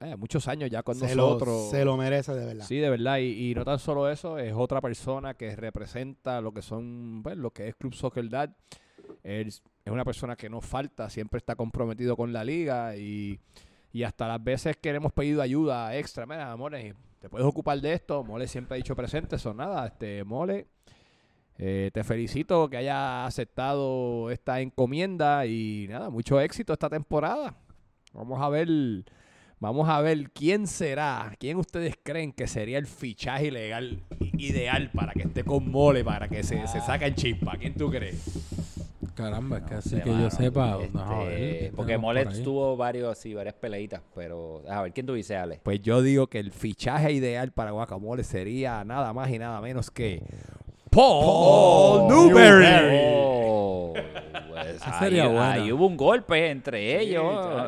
[0.00, 1.48] eh, muchos años ya con se, nosotros.
[1.48, 2.64] lo, se lo merece de verdad.
[2.66, 3.18] Sí, de verdad.
[3.18, 7.36] Y, y no tan solo eso, es otra persona que representa lo que son, pues,
[7.36, 8.50] lo que es Club Soccer Dad.
[9.22, 13.40] Él es una persona que no falta, siempre está comprometido con la liga y,
[13.92, 17.80] y hasta las veces que le hemos pedido ayuda extra, mira, Mole, te puedes ocupar
[17.80, 18.22] de esto.
[18.22, 20.66] Mole siempre ha dicho presente, son nada, este, Mole.
[21.58, 27.56] eh, te felicito que hayas aceptado esta encomienda y nada, mucho éxito esta temporada.
[28.12, 28.68] Vamos a ver,
[29.60, 34.02] vamos a ver quién será, quién ustedes creen que sería el fichaje ilegal
[34.36, 37.56] ideal para que esté con Mole, para que se, se saque en chispa.
[37.58, 38.24] ¿Quién tú crees?
[39.14, 40.78] Caramba, es que No así que yo sepa.
[40.80, 42.42] Este, no, a ver, ¿qué porque por ahí?
[42.44, 45.60] tuvo varios, así, varias peleitas, pero a ver, ¿quién tú dices, Ale?
[45.64, 49.90] Pues yo digo que el fichaje ideal para Guacamole sería nada más y nada menos
[49.90, 50.22] que
[50.90, 52.66] Paul Newberry.
[52.66, 53.37] Oh, pues
[54.86, 55.52] Esa sería ahí, buena.
[55.52, 57.22] ahí hubo un golpe entre ellos,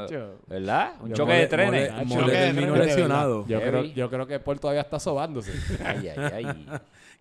[0.09, 0.39] chacho.
[0.47, 0.93] ¿verdad?
[1.01, 1.91] Un Yo choque Mole- de trenes.
[1.93, 3.47] Mole- Choque Mole de terminó trenes, lesionado.
[3.47, 3.71] Yo Heavy.
[3.71, 5.53] creo, yo creo que Paul todavía está sobándose.
[5.85, 6.67] Ay, ay, ay.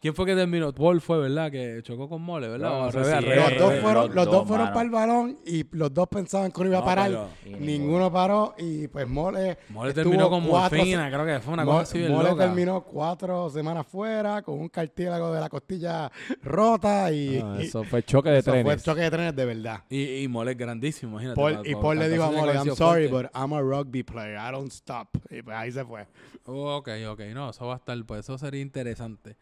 [0.02, 0.74] ¿Quién fue que terminó?
[0.74, 1.52] Paul fue, ¿verdad?
[1.52, 2.70] Que chocó con Mole, ¿verdad?
[2.70, 4.66] No, O revés, sí, al eh, revés, Los dos fueron, los los dos, dos fueron
[4.68, 4.74] mano.
[4.74, 7.12] para el balón y los dos pensaban que uno iba a No, parar.
[7.44, 9.58] pero- Ninguno paró y pues Mole.
[9.70, 12.46] Mole terminó con cuatro morfina, creo que fue una Mo- cosa así Mole loca.
[12.46, 16.10] terminó cuatro semanas fuera con un cartílago de la costilla
[16.44, 18.84] rota y, No, y- eso fue choque de eso fue trenes.
[18.84, 19.84] choque de trenes de verdad.
[19.90, 21.36] Y, y Mole es grandísimo, imagínate.
[21.36, 23.28] Paul- pa- y pa- Paul le dijo a Mole, I'm sorry, fuerte".
[23.34, 24.38] but I'm a rugby player.
[24.38, 25.10] I don't stop.
[25.30, 26.08] Y pues ahí se fue.
[26.46, 27.20] Oh, ok, ok.
[27.34, 29.36] No, eso va a estar, pues eso sería interesante.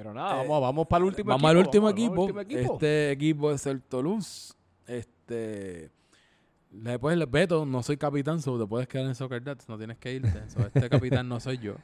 [0.00, 1.48] Pero nada, Eh, vamos, vamos para el último Vamos equipo.
[1.50, 2.20] al último equipo.
[2.22, 2.72] último equipo.
[2.74, 4.54] Este equipo es el Toulouse.
[4.86, 5.90] Este.
[6.70, 10.14] Después, Beto, no soy capitán, so te puedes quedar en Soccer Dads, no tienes que
[10.14, 10.48] irte.
[10.48, 11.74] So, este capitán no soy yo.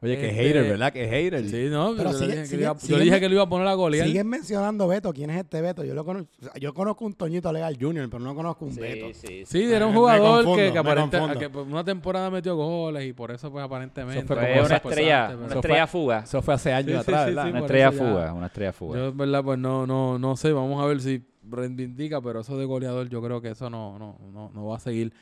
[0.00, 0.92] Oye, que este- hater, ¿verdad?
[0.92, 1.48] Que hater.
[1.48, 3.34] Sí, no, Pero yo, sigue- dije, que sigue- le iba, yo sigue- dije que lo
[3.34, 4.06] iba a poner a golear.
[4.06, 5.12] Siguen mencionando Beto.
[5.12, 5.84] ¿Quién es este Beto?
[5.84, 6.28] Yo lo conozco,
[6.60, 9.06] yo conozco un Toñito Legal Jr., pero no conozco un Beto.
[9.12, 13.06] sí, Sí, era un jugador confundo, que, que, aparente- que por una temporada metió goles
[13.06, 14.18] y por eso, pues aparentemente.
[14.20, 16.18] Eso fue Fue como una estrella, una Eso estrella fue- fuga.
[16.20, 17.44] Eso fue hace años Sí, sí, atrás, sí, ¿verdad?
[17.44, 18.98] sí, Una estrella ya- fuga, una estrella fuga.
[18.98, 20.52] Yo, verdad, pues no, no, no sé.
[20.52, 24.16] Vamos a ver si reivindica, pero eso de goleador, yo creo que eso no, no,
[24.32, 25.12] no, no va a seguir.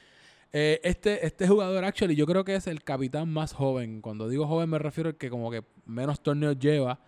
[0.59, 4.01] Eh, este, este jugador, actually, yo creo que es el capitán más joven.
[4.01, 6.99] Cuando digo joven, me refiero al que como que menos torneos lleva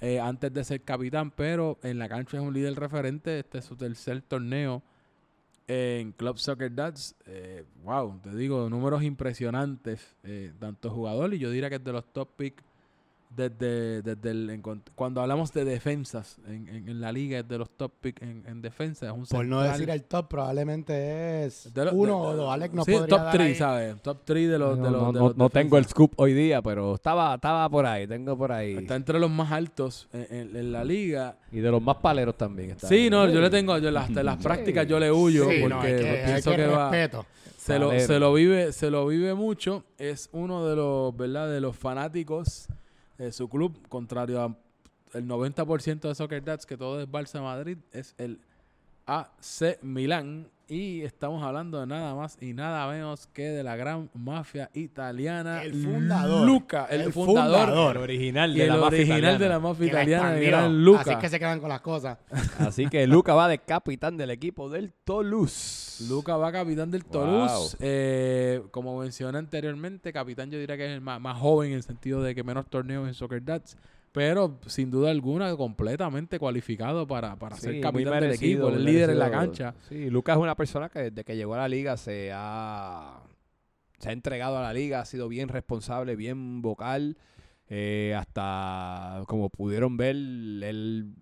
[0.00, 3.40] eh, antes de ser capitán, pero en la cancha es un líder referente.
[3.40, 4.84] Este es su tercer torneo
[5.66, 7.16] en Club Soccer Dads.
[7.26, 10.14] Eh, wow, te digo, números impresionantes.
[10.22, 12.62] eh, tanto jugador y yo diría que es de los top pick
[13.34, 14.60] desde, desde el,
[14.94, 18.44] cuando hablamos de defensas en, en- en la liga, es de los top pick en,
[18.46, 19.06] en defensa.
[19.06, 22.52] Es un Por no decir el top, probablemente es De lo- uno de- o dos.
[22.52, 23.54] Alex no sí, podría top dar 3, ahí.
[23.54, 24.02] ¿sabes?
[24.02, 26.12] Top 3 de los, No, de los, no, de no- los no tengo el scoop
[26.16, 28.74] hoy día, pero estaba, estaba por ahí, tengo por ahí.
[28.76, 31.36] Está entre los más altos en, en- en la liga.
[31.50, 32.70] Y de los más paleros también.
[32.70, 32.88] está.
[32.88, 35.74] Sí, no, yo le tengo, yo las, de las prácticas yo le huyo Sí, porque
[35.74, 37.26] no, que, hay pienso que que va, respeto.
[37.58, 39.84] se lo, se lo vive, se lo vive mucho.
[39.98, 41.50] Es uno de los, ¿verdad?
[41.50, 42.66] De los fanáticos
[43.22, 44.56] de su club, contrario a
[45.14, 48.40] el 90% de Soccer Dads, que todo es Barça Madrid, es el
[49.06, 50.48] AC Milán.
[50.72, 55.62] Y estamos hablando de nada más y nada menos que de la gran mafia italiana.
[55.62, 56.46] El fundador.
[56.46, 57.66] Luca, el, El fundador.
[57.66, 57.96] fundador.
[57.98, 59.38] El original Y de el la mafia original italiana.
[59.38, 61.00] de la mafia italiana, el gran Luca.
[61.02, 62.16] Así es que se quedan con las cosas.
[62.58, 66.04] Así que Luca va de capitán del equipo del Toulouse.
[66.08, 67.10] Luca va capitán del Wow.
[67.12, 67.76] Toulouse.
[67.78, 71.82] Eh, como mencioné anteriormente, capitán yo diría que es el más, más joven en el
[71.82, 73.76] sentido de que menos torneos en Soccer Dads.
[74.12, 79.10] Pero sin duda alguna, completamente cualificado para, para Sí, ser capitán del equipo, el líder
[79.10, 79.74] en la cancha.
[79.88, 83.22] Sí, Lucas es una persona que desde que llegó a la liga se ha,
[83.98, 87.16] se ha entregado a la liga, ha sido bien responsable, bien vocal.
[87.68, 91.14] eh, hasta como pudieron ver, él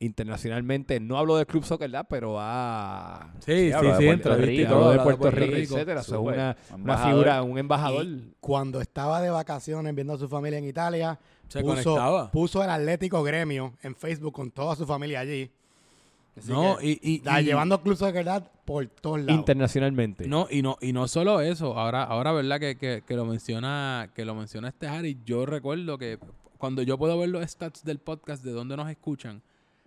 [0.00, 2.06] internacionalmente, no hablo del Club Soccer, ¿verdad?
[2.08, 3.32] pero ha...
[3.40, 6.02] Sí, sí, habla de sí, de Puerto, Rico, etcétera.
[6.02, 6.34] Súper.
[6.34, 8.04] una, una figura, un embajador.
[8.04, 11.18] Y cuando estaba de vacaciones viendo a su familia en Italia,
[11.48, 12.30] Se puso, conectaba.
[12.30, 15.50] puso el Atlético Gremio en Facebook con toda su familia allí.
[16.36, 19.38] Así No, que, y, y, da- y- llevando Club Soccer Dad por todos lados.
[19.38, 20.26] internacionalmente.
[20.26, 24.10] No, y no, y no solo eso, ahora, ahora verdad que, que, que lo menciona,
[24.14, 26.18] que lo menciona este Harry, yo recuerdo que
[26.58, 29.42] cuando yo puedo ver los stats del podcast de donde nos escuchan,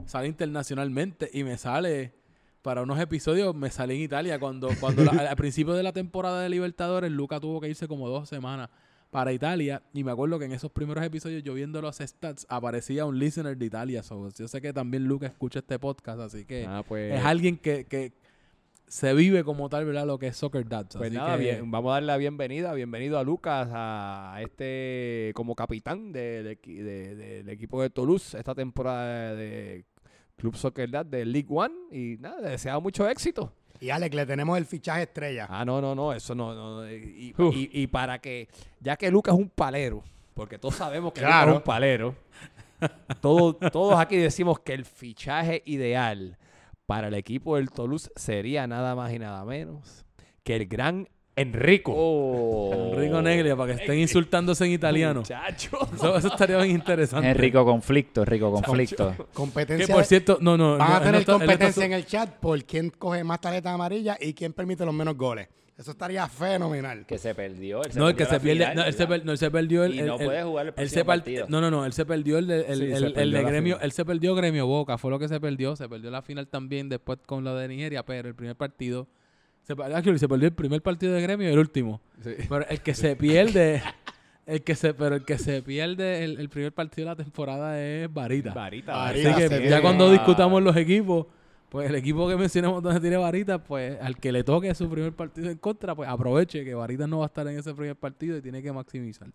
[0.06, 2.14] sale internacionalmente y me sale
[2.62, 6.42] para unos episodios, me sale en Italia cuando, cuando la- al principio de la temporada
[6.42, 8.70] de Libertadores, Luca tuvo que irse como dos semanas
[9.18, 13.04] para Italia y me acuerdo que en esos primeros episodios yo viendo los stats aparecía
[13.04, 16.66] un listener de Italia, so, yo sé que también Luca escucha este podcast, así que
[16.68, 18.14] Ah, pues, es alguien que, que
[18.86, 20.06] se vive como tal, ¿verdad?
[20.06, 20.98] Lo que es Soccer Dads.
[20.98, 25.56] Pues nada, que- bien, vamos a darle la bienvenida, bienvenido a Lucas, a este como
[25.56, 29.84] capitán del, de- de- equipo de Toulouse esta temporada de
[30.36, 33.52] Club Soccer Dad de League One y nada, le deseamos mucho éxito.
[33.80, 35.48] Y Alex, le tenemos el fichaje estrella.
[35.50, 36.54] Ah, no, no, no, eso no.
[36.54, 38.48] no, y, y- y para que,
[38.80, 40.04] ya que Lucas es un palero,
[40.34, 41.48] porque todos sabemos que Claro.
[41.48, 42.16] Lucas es un palero,
[43.22, 46.38] todos, todos aquí decimos que el fichaje ideal
[46.86, 50.06] para el equipo del Toulouse sería nada más y nada menos
[50.44, 51.08] que el gran
[51.38, 51.94] Enrico.
[51.96, 52.94] Oh.
[52.96, 55.20] Enrico Neglia, para que estén insultándose en italiano.
[55.22, 55.78] Muchacho.
[55.96, 57.30] Eso, eso estaría bien interesante.
[57.30, 59.16] Enrico conflicto, Enrico conflicto.
[59.34, 59.86] Competencia.
[59.86, 60.78] Que por cierto, no, no.
[60.78, 64.18] van a tener está- está competencia en el chat por quién coge más tarjetas amarillas
[64.20, 65.48] y quién permite los menos goles.
[65.78, 67.06] Eso estaría fenomenal.
[67.06, 67.84] Que se perdió.
[67.84, 68.62] él No, el que se pierde.
[68.66, 69.10] final, No, él se, ¿verdad?
[69.18, 69.94] per- no, él se perdió el.
[69.94, 71.46] Y el- no puede jugar el él se partido.
[71.50, 71.86] No, no, no.
[71.86, 73.76] Él se perdió el, de- el, Sí, el- se perdió de gremio.
[73.76, 73.86] final.
[73.86, 74.98] Él se perdió gremio Boca.
[74.98, 75.76] Fue lo que se perdió.
[75.76, 78.04] Se perdió la final también después con lo de Nigeria.
[78.04, 79.08] Pero el primer partido.
[79.68, 82.00] Se, actually, se perdió el primer partido de gremio y el último.
[82.24, 83.82] Pero el que se pierde.
[84.46, 87.84] El que se, pero el que se pierde el, el primer partido de la temporada
[87.84, 88.54] es Varita.
[88.54, 88.96] Varita.
[88.96, 89.36] Varita.
[89.36, 90.12] Así que ya cuando Ah.
[90.14, 91.26] discutamos los equipos,
[91.68, 95.12] pues el equipo que mencionamos donde tiene Varita, pues al que le toque su primer
[95.12, 98.38] partido en contra, pues aproveche que Varita no va a estar en ese primer partido
[98.38, 99.28] y tiene que maximizar.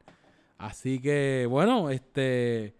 [0.56, 2.72] Así que, bueno, este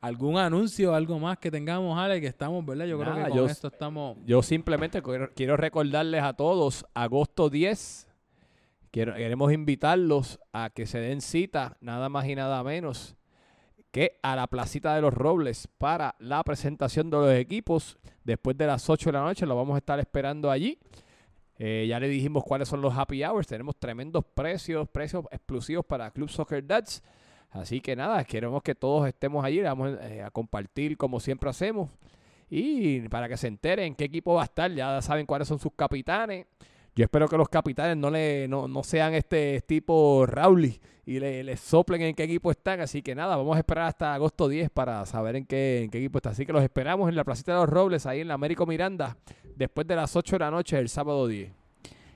[0.00, 2.86] algún anuncio, algo más que tengamos, Ale, que estamos, ¿verdad?
[2.86, 4.16] Yo creo que con yo- esto estamos.
[4.24, 5.02] Yo simplemente
[5.34, 8.08] quiero, recordarles a todos, agosto 10,
[8.90, 13.16] quiero- queremos invitarlos a que se den cita, nada más y nada menos,
[13.90, 17.98] que a la Placita de los Robles para la presentación de los equipos.
[18.24, 20.78] Después de las 8 de la noche lo vamos a estar esperando allí.
[21.60, 23.46] Eh, ya le dijimos cuáles son los happy hours.
[23.48, 27.02] Tenemos tremendos precios, precios explosivos para Club Soccer Dads.
[27.50, 29.60] Así que nada, queremos que todos estemos allí.
[29.60, 31.90] Vamos eh, a compartir como siempre hacemos.
[32.50, 35.72] Y para que se enteren qué equipo va a estar, ya saben cuáles son sus
[35.74, 36.46] capitanes.
[36.94, 41.44] Yo espero que los capitanes no le no, no sean este tipo Rowley y le,
[41.44, 42.80] le soplen en qué equipo están.
[42.80, 45.98] Así que nada, vamos a esperar hasta agosto 10 para saber en qué, en qué
[45.98, 46.30] equipo está.
[46.30, 49.16] Así que los esperamos en la Placita de los Robles, ahí en la Américo Miranda,
[49.56, 51.57] después de las 8 de la noche, el sábado 10.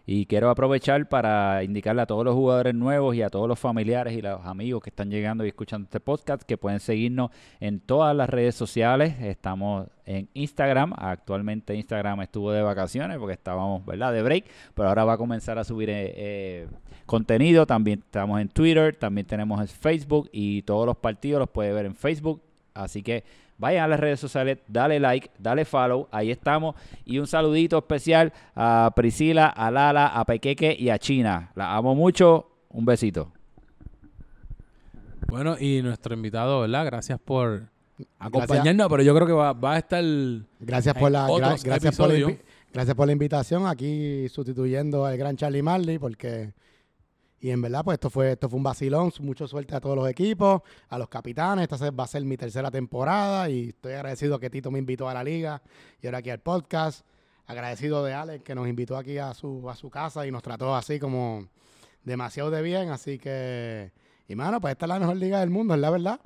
[0.05, 4.15] Y quiero aprovechar para indicarle a todos los jugadores nuevos y a todos los familiares
[4.15, 7.31] y los amigos que están llegando y escuchando este podcast que pueden seguirnos
[7.61, 9.15] en todas las redes sociales.
[9.21, 10.93] Estamos en Instagram.
[10.97, 14.45] Actualmente Instagram estuvo de vacaciones porque estábamos, ¿verdad?, de break.
[14.75, 16.69] Pero ahora va a comenzar a subir eh, eh,
[17.07, 17.65] contenido.
[17.65, 21.87] También estamos en Twitter, también tenemos en Facebook y todos los partidos los puede ver
[21.87, 22.43] en Facebook.
[22.75, 23.23] Así que
[23.63, 26.75] vayan a las redes sociales, dale like, dale follow, ahí estamos.
[27.07, 31.51] Y un saludito especial a Priscila, a Lala, a Pequeque y a China.
[31.55, 32.49] La amo mucho.
[32.71, 33.31] Un besito.
[35.29, 36.85] Bueno, y nuestro invitado, ¿verdad?
[36.87, 37.63] Gracias por
[38.19, 40.03] acompañarnos, pero yo creo que va, va a estar.
[40.61, 42.37] Gracias por la, gra- gracias, por la
[42.73, 46.53] gracias por la invitación aquí sustituyendo al gran Charlie Marley porque
[47.43, 50.09] y en verdad pues esto fue esto fue un vacilón, mucha suerte a todos los
[50.09, 54.49] equipos, a los capitanes, esta va a ser mi tercera temporada y estoy agradecido que
[54.49, 55.61] Tito me invitó a la liga
[56.01, 57.05] y ahora aquí al podcast,
[57.47, 60.75] agradecido de Alex que nos invitó aquí a su a su casa y nos trató
[60.75, 61.49] así como
[62.05, 63.91] demasiado de bien, así que
[64.29, 66.21] y mano, pues esta es la mejor liga del mundo, es la verdad.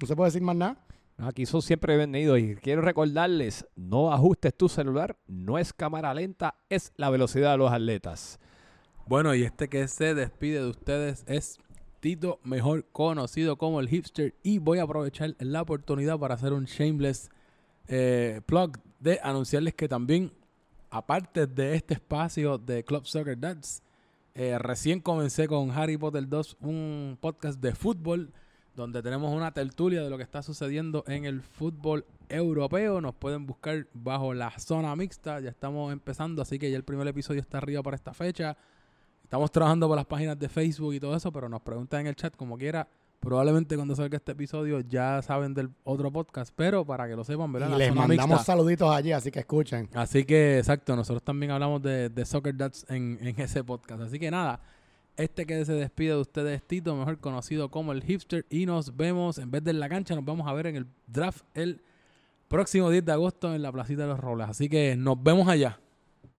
[0.00, 0.76] No se puede decir más nada.
[1.18, 6.54] Aquí son siempre bienvenidos y quiero recordarles, no ajustes tu celular, no es cámara lenta,
[6.70, 8.38] es la velocidad de los atletas.
[9.10, 11.58] Bueno, y este que se despide de ustedes es
[11.98, 14.36] Tito, mejor conocido como el hipster.
[14.44, 17.28] Y voy a aprovechar la oportunidad para hacer un shameless
[17.88, 20.32] eh, plug de anunciarles que también,
[20.90, 23.82] aparte de este espacio de Club Soccer Dads,
[24.36, 28.32] eh, recién comencé con Harry Potter 2, un podcast de fútbol,
[28.76, 33.00] donde tenemos una tertulia de lo que está sucediendo en el fútbol europeo.
[33.00, 35.40] Nos pueden buscar bajo la zona mixta.
[35.40, 38.56] Ya estamos empezando, así que ya el primer episodio está arriba para esta fecha.
[39.30, 42.16] Estamos trabajando por las páginas de Facebook y todo eso, pero nos preguntan en el
[42.16, 42.88] chat como quiera.
[43.20, 47.52] Probablemente cuando salga este episodio ya saben del otro podcast, pero para que lo sepan,
[47.52, 47.68] ¿verdad?
[47.68, 48.44] Y La les zona mandamos mixta.
[48.44, 49.88] saluditos allí, así que escuchen.
[49.94, 54.02] Así que, exacto, nosotros también hablamos de, de Soccer Dads en, en ese podcast.
[54.02, 54.58] Así que nada,
[55.16, 58.44] este que se despide de ustedes es Tito, mejor conocido como el hipster.
[58.50, 60.86] Y nos vemos, en vez de en la cancha, nos vamos a ver en el
[61.06, 61.80] draft el
[62.48, 64.48] próximo 10 de agosto en la Placita de los Robles.
[64.48, 65.78] Así que nos vemos allá.